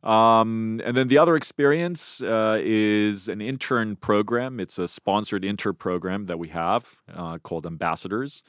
Um, 0.03 0.79
and 0.85 0.95
then 0.95 1.07
the 1.07 1.17
other 1.17 1.35
experience 1.35 2.21
uh, 2.21 2.59
is 2.61 3.27
an 3.27 3.41
intern 3.41 3.95
program. 3.95 4.59
It's 4.59 4.77
a 4.77 4.87
sponsored 4.87 5.43
intern 5.43 5.73
program 5.73 6.27
that 6.27 6.37
we 6.37 6.49
have 6.49 6.97
uh, 7.11 7.39
called 7.39 7.65
Ambassadors 7.65 8.43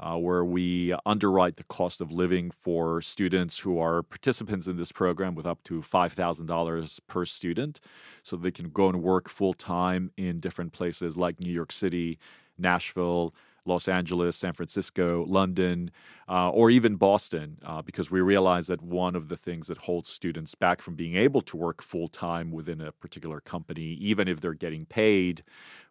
uh, 0.00 0.16
where 0.16 0.44
we 0.44 0.94
underwrite 1.04 1.56
the 1.56 1.64
cost 1.64 2.00
of 2.00 2.10
living 2.10 2.50
for 2.50 3.00
students 3.02 3.58
who 3.60 3.78
are 3.78 4.02
participants 4.02 4.66
in 4.66 4.76
this 4.76 4.92
program 4.92 5.34
with 5.34 5.46
up 5.46 5.62
to 5.64 5.80
$5,000 5.80 7.00
per 7.06 7.24
student. 7.24 7.80
So 8.22 8.36
they 8.36 8.50
can 8.50 8.70
go 8.70 8.88
and 8.88 9.02
work 9.02 9.28
full 9.28 9.52
time 9.54 10.10
in 10.16 10.40
different 10.40 10.72
places 10.72 11.16
like 11.16 11.40
New 11.40 11.52
York 11.52 11.70
City, 11.70 12.18
Nashville, 12.58 13.34
Los 13.70 13.88
Angeles, 13.88 14.36
San 14.36 14.52
Francisco, 14.52 15.24
London, 15.26 15.90
uh, 16.28 16.50
or 16.50 16.70
even 16.70 16.96
Boston, 16.96 17.58
uh, 17.64 17.80
because 17.82 18.10
we 18.10 18.20
realize 18.20 18.66
that 18.66 18.82
one 18.82 19.16
of 19.16 19.28
the 19.28 19.36
things 19.36 19.68
that 19.68 19.78
holds 19.78 20.08
students 20.08 20.54
back 20.54 20.82
from 20.82 20.94
being 20.94 21.16
able 21.16 21.40
to 21.40 21.56
work 21.56 21.80
full 21.82 22.08
time 22.08 22.50
within 22.50 22.80
a 22.80 22.92
particular 22.92 23.40
company, 23.40 23.96
even 24.10 24.28
if 24.28 24.40
they're 24.40 24.54
getting 24.54 24.84
paid, 24.84 25.42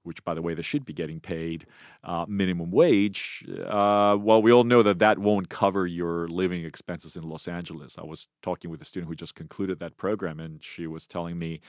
which, 0.03 0.23
by 0.23 0.33
the 0.33 0.41
way, 0.41 0.53
they 0.53 0.61
should 0.61 0.85
be 0.85 0.93
getting 0.93 1.19
paid 1.19 1.65
uh, 2.03 2.25
minimum 2.27 2.71
wage, 2.71 3.45
uh, 3.67 4.15
well, 4.19 4.41
we 4.41 4.51
all 4.51 4.63
know 4.63 4.83
that 4.83 4.99
that 4.99 5.17
won't 5.19 5.49
cover 5.49 5.87
your 5.87 6.27
living 6.27 6.63
expenses 6.65 7.15
in 7.15 7.23
Los 7.23 7.47
Angeles. 7.47 7.97
I 7.97 8.03
was 8.03 8.27
talking 8.41 8.69
with 8.69 8.81
a 8.81 8.85
student 8.85 9.09
who 9.09 9.15
just 9.15 9.35
concluded 9.35 9.79
that 9.79 9.97
program, 9.97 10.39
and 10.39 10.63
she 10.63 10.85
was 10.87 11.07
telling 11.07 11.39
me 11.39 11.61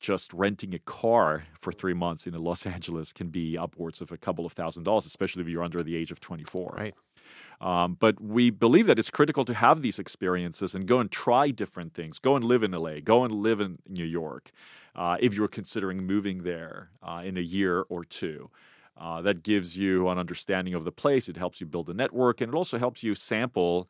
just 0.00 0.32
renting 0.32 0.74
a 0.74 0.78
car 0.78 1.44
for 1.52 1.72
three 1.72 1.94
months 1.94 2.26
in 2.26 2.34
Los 2.34 2.66
Angeles 2.74 3.12
can 3.12 3.28
be 3.28 3.56
upwards 3.56 4.00
of 4.00 4.10
a 4.10 4.16
couple 4.16 4.44
of 4.46 4.52
thousand 4.52 4.84
dollars, 4.84 5.06
especially 5.06 5.42
if 5.42 5.48
you're 5.48 5.62
under 5.62 5.82
the 5.82 5.96
age 5.96 6.10
of 6.10 6.20
24. 6.20 6.74
Right. 6.76 6.94
Um, 7.60 7.96
but 8.00 8.20
we 8.20 8.50
believe 8.50 8.86
that 8.86 8.98
it's 8.98 9.10
critical 9.10 9.44
to 9.44 9.52
have 9.52 9.82
these 9.82 9.98
experiences 9.98 10.74
and 10.74 10.86
go 10.86 10.98
and 10.98 11.10
try 11.10 11.50
different 11.50 11.92
things. 11.92 12.18
Go 12.18 12.34
and 12.34 12.44
live 12.44 12.62
in 12.62 12.72
LA. 12.72 13.00
Go 13.04 13.22
and 13.22 13.34
live 13.34 13.60
in 13.60 13.78
New 13.86 14.04
York 14.04 14.50
uh, 14.96 15.18
if 15.20 15.34
you're 15.34 15.48
considering 15.48 16.06
moving 16.06 16.38
there 16.38 16.90
uh, 17.02 17.22
in 17.24 17.36
a 17.36 17.42
year 17.42 17.84
or 17.88 18.04
two. 18.04 18.50
Uh, 18.96 19.22
that 19.22 19.42
gives 19.42 19.78
you 19.78 20.08
an 20.08 20.18
understanding 20.18 20.74
of 20.74 20.84
the 20.84 20.92
place. 20.92 21.28
It 21.28 21.36
helps 21.36 21.60
you 21.60 21.66
build 21.66 21.88
a 21.88 21.94
network, 21.94 22.40
and 22.40 22.52
it 22.52 22.56
also 22.56 22.78
helps 22.78 23.02
you 23.02 23.14
sample 23.14 23.88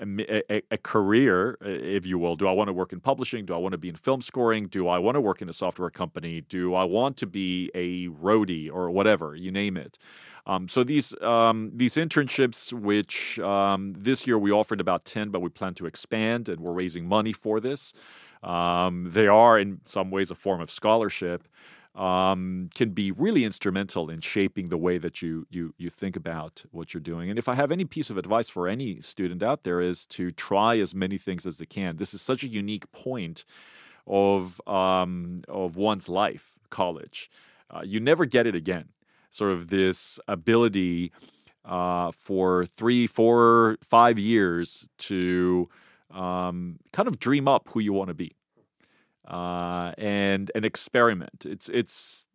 a, 0.00 0.52
a, 0.52 0.62
a, 0.70 0.78
career, 0.78 1.56
if 1.60 2.06
you 2.06 2.18
will. 2.18 2.36
Do 2.36 2.46
I 2.46 2.52
want 2.52 2.68
to 2.68 2.72
work 2.72 2.92
in 2.92 3.00
publishing? 3.00 3.44
Do 3.44 3.54
I 3.54 3.58
want 3.58 3.72
to 3.72 3.78
be 3.78 3.88
in 3.88 3.96
film 3.96 4.20
scoring? 4.20 4.66
Do 4.66 4.88
I 4.88 4.98
want 4.98 5.14
to 5.16 5.20
work 5.20 5.42
in 5.42 5.48
a 5.48 5.52
software 5.52 5.90
company? 5.90 6.42
Do 6.42 6.74
I 6.74 6.84
want 6.84 7.16
to 7.18 7.26
be 7.26 7.70
a 7.74 8.08
roadie 8.08 8.70
or 8.72 8.90
whatever? 8.90 9.34
You 9.34 9.50
name 9.50 9.76
it. 9.76 9.98
Um, 10.46 10.68
so 10.68 10.82
these 10.82 11.14
um, 11.20 11.72
these 11.74 11.94
internships, 11.94 12.72
which 12.72 13.38
um, 13.40 13.92
this 13.92 14.26
year 14.26 14.38
we 14.38 14.50
offered 14.50 14.80
about 14.80 15.04
ten, 15.04 15.30
but 15.30 15.40
we 15.40 15.50
plan 15.50 15.74
to 15.74 15.86
expand, 15.86 16.48
and 16.48 16.60
we're 16.60 16.72
raising 16.72 17.06
money 17.06 17.32
for 17.32 17.60
this. 17.60 17.92
Um, 18.42 19.10
they 19.10 19.26
are 19.26 19.58
in 19.58 19.80
some 19.84 20.10
ways 20.10 20.30
a 20.30 20.34
form 20.34 20.60
of 20.60 20.70
scholarship 20.70 21.46
um, 21.98 22.70
can 22.76 22.90
be 22.90 23.10
really 23.10 23.44
instrumental 23.44 24.08
in 24.08 24.20
shaping 24.20 24.68
the 24.68 24.78
way 24.78 24.98
that 24.98 25.20
you 25.20 25.46
you 25.50 25.74
you 25.76 25.90
think 25.90 26.14
about 26.14 26.64
what 26.70 26.94
you're 26.94 27.00
doing. 27.00 27.28
And 27.28 27.38
if 27.38 27.48
I 27.48 27.56
have 27.56 27.72
any 27.72 27.84
piece 27.84 28.08
of 28.08 28.16
advice 28.16 28.48
for 28.48 28.68
any 28.68 29.00
student 29.00 29.42
out 29.42 29.64
there, 29.64 29.80
is 29.80 30.06
to 30.06 30.30
try 30.30 30.78
as 30.78 30.94
many 30.94 31.18
things 31.18 31.44
as 31.44 31.58
they 31.58 31.66
can. 31.66 31.96
This 31.96 32.14
is 32.14 32.22
such 32.22 32.44
a 32.44 32.48
unique 32.48 32.90
point 32.92 33.44
of 34.06 34.60
um, 34.66 35.42
of 35.48 35.76
one's 35.76 36.08
life, 36.08 36.52
college. 36.70 37.30
Uh, 37.68 37.82
you 37.84 37.98
never 37.98 38.24
get 38.24 38.46
it 38.46 38.54
again. 38.54 38.90
Sort 39.28 39.50
of 39.50 39.68
this 39.68 40.20
ability 40.28 41.12
uh, 41.64 42.12
for 42.12 42.64
three, 42.64 43.06
four, 43.06 43.76
five 43.82 44.18
years 44.18 44.88
to 44.98 45.68
um, 46.12 46.78
kind 46.92 47.08
of 47.08 47.18
dream 47.18 47.48
up 47.48 47.68
who 47.70 47.80
you 47.80 47.92
want 47.92 48.08
to 48.08 48.14
be 48.14 48.37
uh, 49.28 49.92
and 49.98 50.50
an 50.54 50.64
experiment. 50.64 51.46
It's 51.46 51.68
it's 51.68 52.26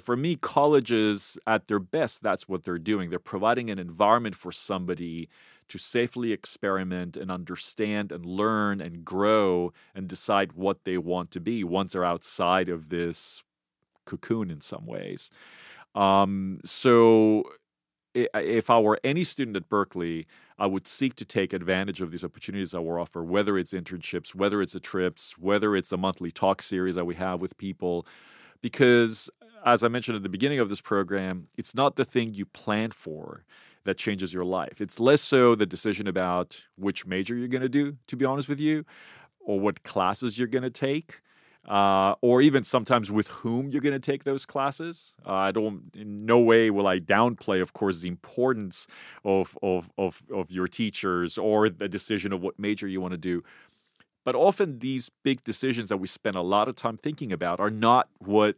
for 0.00 0.16
me, 0.16 0.36
colleges 0.36 1.38
at 1.46 1.68
their 1.68 1.78
best, 1.78 2.22
that's 2.22 2.48
what 2.48 2.64
they're 2.64 2.78
doing. 2.78 3.10
They're 3.10 3.18
providing 3.18 3.70
an 3.70 3.78
environment 3.78 4.34
for 4.34 4.50
somebody 4.50 5.28
to 5.68 5.78
safely 5.78 6.32
experiment 6.32 7.16
and 7.16 7.30
understand 7.30 8.10
and 8.10 8.26
learn 8.26 8.80
and 8.80 9.04
grow 9.04 9.72
and 9.94 10.08
decide 10.08 10.54
what 10.54 10.84
they 10.84 10.98
want 10.98 11.30
to 11.30 11.40
be 11.40 11.62
once 11.62 11.92
they're 11.92 12.04
outside 12.04 12.68
of 12.68 12.88
this 12.88 13.44
cocoon 14.06 14.50
in 14.50 14.60
some 14.60 14.86
ways. 14.86 15.30
Um, 15.94 16.60
so 16.64 17.44
if 18.14 18.70
I 18.70 18.80
were 18.80 18.98
any 19.04 19.22
student 19.22 19.56
at 19.56 19.68
Berklee, 19.68 20.26
I 20.60 20.66
would 20.66 20.86
seek 20.86 21.14
to 21.16 21.24
take 21.24 21.54
advantage 21.54 22.02
of 22.02 22.10
these 22.10 22.22
opportunities 22.22 22.72
that 22.72 22.82
we 22.82 22.90
offer, 22.90 23.24
whether 23.24 23.56
it's 23.56 23.72
internships, 23.72 24.34
whether 24.34 24.60
it's 24.60 24.74
the 24.74 24.80
trips, 24.80 25.38
whether 25.38 25.74
it's 25.74 25.88
the 25.88 25.98
monthly 25.98 26.30
talk 26.30 26.60
series 26.60 26.96
that 26.96 27.06
we 27.06 27.14
have 27.14 27.40
with 27.40 27.56
people, 27.56 28.06
because 28.60 29.30
as 29.64 29.82
I 29.82 29.88
mentioned 29.88 30.16
at 30.16 30.22
the 30.22 30.28
beginning 30.28 30.58
of 30.58 30.68
this 30.68 30.80
program, 30.80 31.48
it's 31.56 31.74
not 31.74 31.96
the 31.96 32.04
thing 32.04 32.34
you 32.34 32.44
plan 32.46 32.90
for 32.90 33.44
that 33.84 33.96
changes 33.96 34.34
your 34.34 34.44
life. 34.44 34.80
It's 34.80 35.00
less 35.00 35.22
so 35.22 35.54
the 35.54 35.66
decision 35.66 36.06
about 36.06 36.64
which 36.76 37.06
major 37.06 37.34
you're 37.34 37.48
going 37.48 37.62
to 37.62 37.68
do, 37.68 37.96
to 38.08 38.16
be 38.16 38.24
honest 38.24 38.48
with 38.48 38.60
you, 38.60 38.84
or 39.40 39.58
what 39.58 39.82
classes 39.82 40.38
you're 40.38 40.48
going 40.48 40.62
to 40.62 40.70
take 40.70 41.20
uh, 41.68 42.14
or 42.20 42.40
even 42.40 42.64
sometimes 42.64 43.10
with 43.10 43.28
whom 43.28 43.70
you're 43.70 43.82
going 43.82 43.92
to 43.92 43.98
take 43.98 44.24
those 44.24 44.46
classes. 44.46 45.14
Uh, 45.26 45.34
I 45.34 45.52
don't, 45.52 45.82
in 45.94 46.24
no 46.24 46.38
way 46.38 46.70
will 46.70 46.86
I 46.86 46.98
downplay, 46.98 47.60
of 47.60 47.72
course, 47.72 48.00
the 48.00 48.08
importance 48.08 48.86
of, 49.24 49.58
of, 49.62 49.90
of, 49.98 50.22
of 50.32 50.50
your 50.50 50.66
teachers 50.66 51.38
or 51.38 51.68
the 51.68 51.88
decision 51.88 52.32
of 52.32 52.42
what 52.42 52.58
major 52.58 52.88
you 52.88 53.00
want 53.00 53.12
to 53.12 53.18
do. 53.18 53.42
But 54.24 54.34
often 54.34 54.78
these 54.78 55.10
big 55.22 55.44
decisions 55.44 55.88
that 55.88 55.96
we 55.96 56.06
spend 56.06 56.36
a 56.36 56.42
lot 56.42 56.68
of 56.68 56.76
time 56.76 56.96
thinking 56.96 57.32
about 57.32 57.60
are 57.60 57.70
not 57.70 58.08
what 58.18 58.56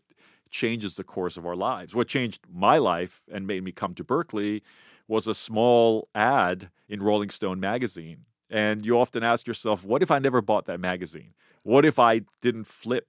changes 0.51 0.97
the 0.97 1.05
course 1.05 1.37
of 1.37 1.47
our 1.47 1.57
lives. 1.57 1.95
What 1.95 2.09
changed 2.09 2.43
my 2.53 2.79
life 2.79 3.23
and 3.33 3.47
made 3.47 3.65
me 3.65 3.73
come 3.73 3.95
to 3.95 4.05
Berklee 4.05 4.61
was 5.09 5.27
a 5.27 5.35
small 5.35 6.09
ad 6.15 6.71
in 6.88 7.03
Rolling 7.03 7.31
Stone 7.31 7.59
magazine. 7.59 8.25
And 8.53 8.85
you 8.85 8.99
often 8.99 9.23
ask 9.23 9.47
yourself, 9.47 9.83
what 9.83 10.03
if 10.03 10.11
I 10.11 10.19
never 10.19 10.43
bought 10.43 10.67
that 10.67 10.79
magazine? 10.79 11.33
What 11.62 11.87
if 11.87 11.99
I 11.99 12.21
didn't 12.43 12.67
flip 12.67 13.09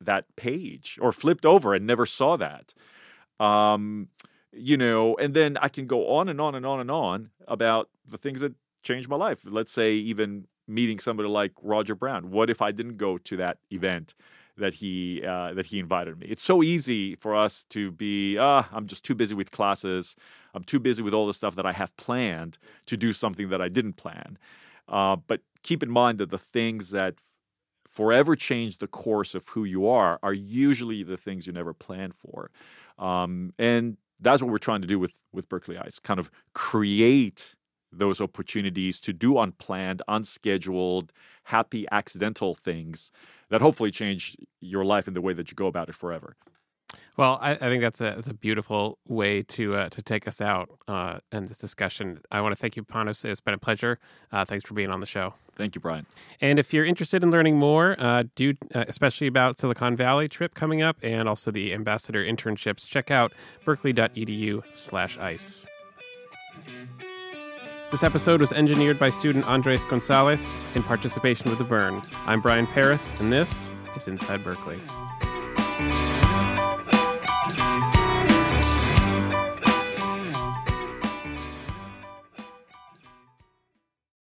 that 0.00 0.24
page 0.36 0.98
or 1.02 1.12
flipped 1.12 1.44
over 1.44 1.74
and 1.74 1.86
never 1.86 2.06
saw 2.06 2.38
that? 2.38 2.72
Um, 3.38 4.08
you 4.52 4.78
know, 4.78 5.16
and 5.16 5.34
then 5.34 5.58
I 5.58 5.68
can 5.68 5.84
go 5.84 6.08
on 6.08 6.30
and 6.30 6.40
on 6.40 6.54
and 6.54 6.64
on 6.64 6.80
and 6.80 6.90
on 6.90 7.30
about 7.46 7.90
the 8.08 8.16
things 8.16 8.40
that 8.40 8.54
changed 8.82 9.10
my 9.10 9.16
life. 9.16 9.40
Let's 9.44 9.70
say 9.70 9.92
even 9.92 10.46
meeting 10.66 10.98
somebody 10.98 11.28
like 11.28 11.52
Roger 11.62 11.94
Brown. 11.94 12.30
What 12.30 12.48
if 12.48 12.62
I 12.62 12.72
didn't 12.72 12.96
go 12.96 13.18
to 13.18 13.36
that 13.36 13.58
event 13.70 14.14
that 14.56 14.74
he 14.74 15.22
uh, 15.26 15.52
that 15.52 15.66
he 15.66 15.78
invited 15.78 16.18
me? 16.18 16.26
It's 16.26 16.42
so 16.42 16.62
easy 16.62 17.16
for 17.16 17.36
us 17.36 17.64
to 17.70 17.92
be, 17.92 18.38
ah, 18.38 18.66
I'm 18.72 18.86
just 18.86 19.04
too 19.04 19.14
busy 19.14 19.34
with 19.34 19.50
classes. 19.50 20.16
I'm 20.54 20.64
too 20.64 20.80
busy 20.80 21.02
with 21.02 21.12
all 21.12 21.26
the 21.26 21.34
stuff 21.34 21.54
that 21.56 21.66
I 21.66 21.72
have 21.72 21.94
planned 21.98 22.56
to 22.86 22.96
do 22.96 23.12
something 23.12 23.50
that 23.50 23.60
I 23.60 23.68
didn't 23.68 23.94
plan. 23.94 24.38
Uh, 24.90 25.16
but 25.16 25.40
keep 25.62 25.82
in 25.82 25.90
mind 25.90 26.18
that 26.18 26.30
the 26.30 26.38
things 26.38 26.90
that 26.90 27.14
forever 27.88 28.36
change 28.36 28.78
the 28.78 28.86
course 28.86 29.34
of 29.34 29.48
who 29.48 29.64
you 29.64 29.86
are 29.88 30.18
are 30.22 30.32
usually 30.32 31.02
the 31.02 31.16
things 31.16 31.46
you 31.46 31.52
never 31.52 31.72
planned 31.74 32.14
for. 32.14 32.50
Um, 32.98 33.52
and 33.58 33.96
that's 34.20 34.42
what 34.42 34.50
we're 34.50 34.58
trying 34.58 34.82
to 34.82 34.86
do 34.86 34.98
with, 34.98 35.22
with 35.32 35.48
Berklee 35.48 35.84
Ice 35.84 35.98
kind 35.98 36.20
of 36.20 36.30
create 36.54 37.54
those 37.92 38.20
opportunities 38.20 39.00
to 39.00 39.12
do 39.12 39.38
unplanned, 39.38 40.02
unscheduled, 40.06 41.12
happy, 41.44 41.86
accidental 41.90 42.54
things 42.54 43.10
that 43.48 43.60
hopefully 43.60 43.90
change 43.90 44.36
your 44.60 44.84
life 44.84 45.08
in 45.08 45.14
the 45.14 45.20
way 45.20 45.32
that 45.32 45.50
you 45.50 45.56
go 45.56 45.66
about 45.66 45.88
it 45.88 45.94
forever. 45.96 46.36
Well, 47.16 47.38
I, 47.40 47.52
I, 47.52 47.56
think 47.56 47.82
that's 47.82 48.00
a, 48.00 48.04
that's 48.04 48.28
a 48.28 48.34
beautiful 48.34 48.98
way 49.06 49.42
to 49.42 49.74
uh, 49.74 49.88
to 49.90 50.02
take 50.02 50.26
us 50.26 50.40
out 50.40 50.70
uh, 50.88 51.18
in 51.32 51.44
this 51.44 51.58
discussion. 51.58 52.20
I 52.32 52.40
want 52.40 52.52
to 52.52 52.58
thank 52.58 52.76
you, 52.76 52.82
Panos. 52.82 53.24
It's 53.24 53.40
been 53.40 53.54
a 53.54 53.58
pleasure. 53.58 53.98
Uh, 54.32 54.44
thanks 54.44 54.64
for 54.64 54.74
being 54.74 54.90
on 54.90 55.00
the 55.00 55.06
show. 55.06 55.34
Thank 55.56 55.74
you, 55.74 55.80
Brian. 55.80 56.06
And 56.40 56.58
if 56.58 56.72
you're 56.72 56.86
interested 56.86 57.22
in 57.22 57.30
learning 57.30 57.58
more, 57.58 57.94
uh, 57.98 58.24
do 58.34 58.54
uh, 58.74 58.84
especially 58.88 59.26
about 59.26 59.58
Silicon 59.58 59.96
Valley 59.96 60.28
trip 60.28 60.54
coming 60.54 60.80
up 60.80 60.96
and 61.02 61.28
also 61.28 61.50
the 61.50 61.74
ambassador 61.74 62.24
internships, 62.24 62.88
check 62.88 63.10
out 63.10 63.32
berklee.edu/ice. 63.66 65.66
This 67.90 68.04
episode 68.04 68.40
was 68.40 68.52
engineered 68.52 69.00
by 69.00 69.10
student 69.10 69.48
Andres 69.48 69.84
Gonzalez 69.84 70.64
in 70.76 70.84
participation 70.84 71.50
with 71.50 71.58
the 71.58 71.64
BIRN. 71.64 72.00
I'm 72.24 72.40
Brian 72.40 72.68
Paris, 72.68 73.12
and 73.18 73.32
this 73.32 73.72
is 73.96 74.06
Inside 74.06 74.44
Berklee. 74.44 75.09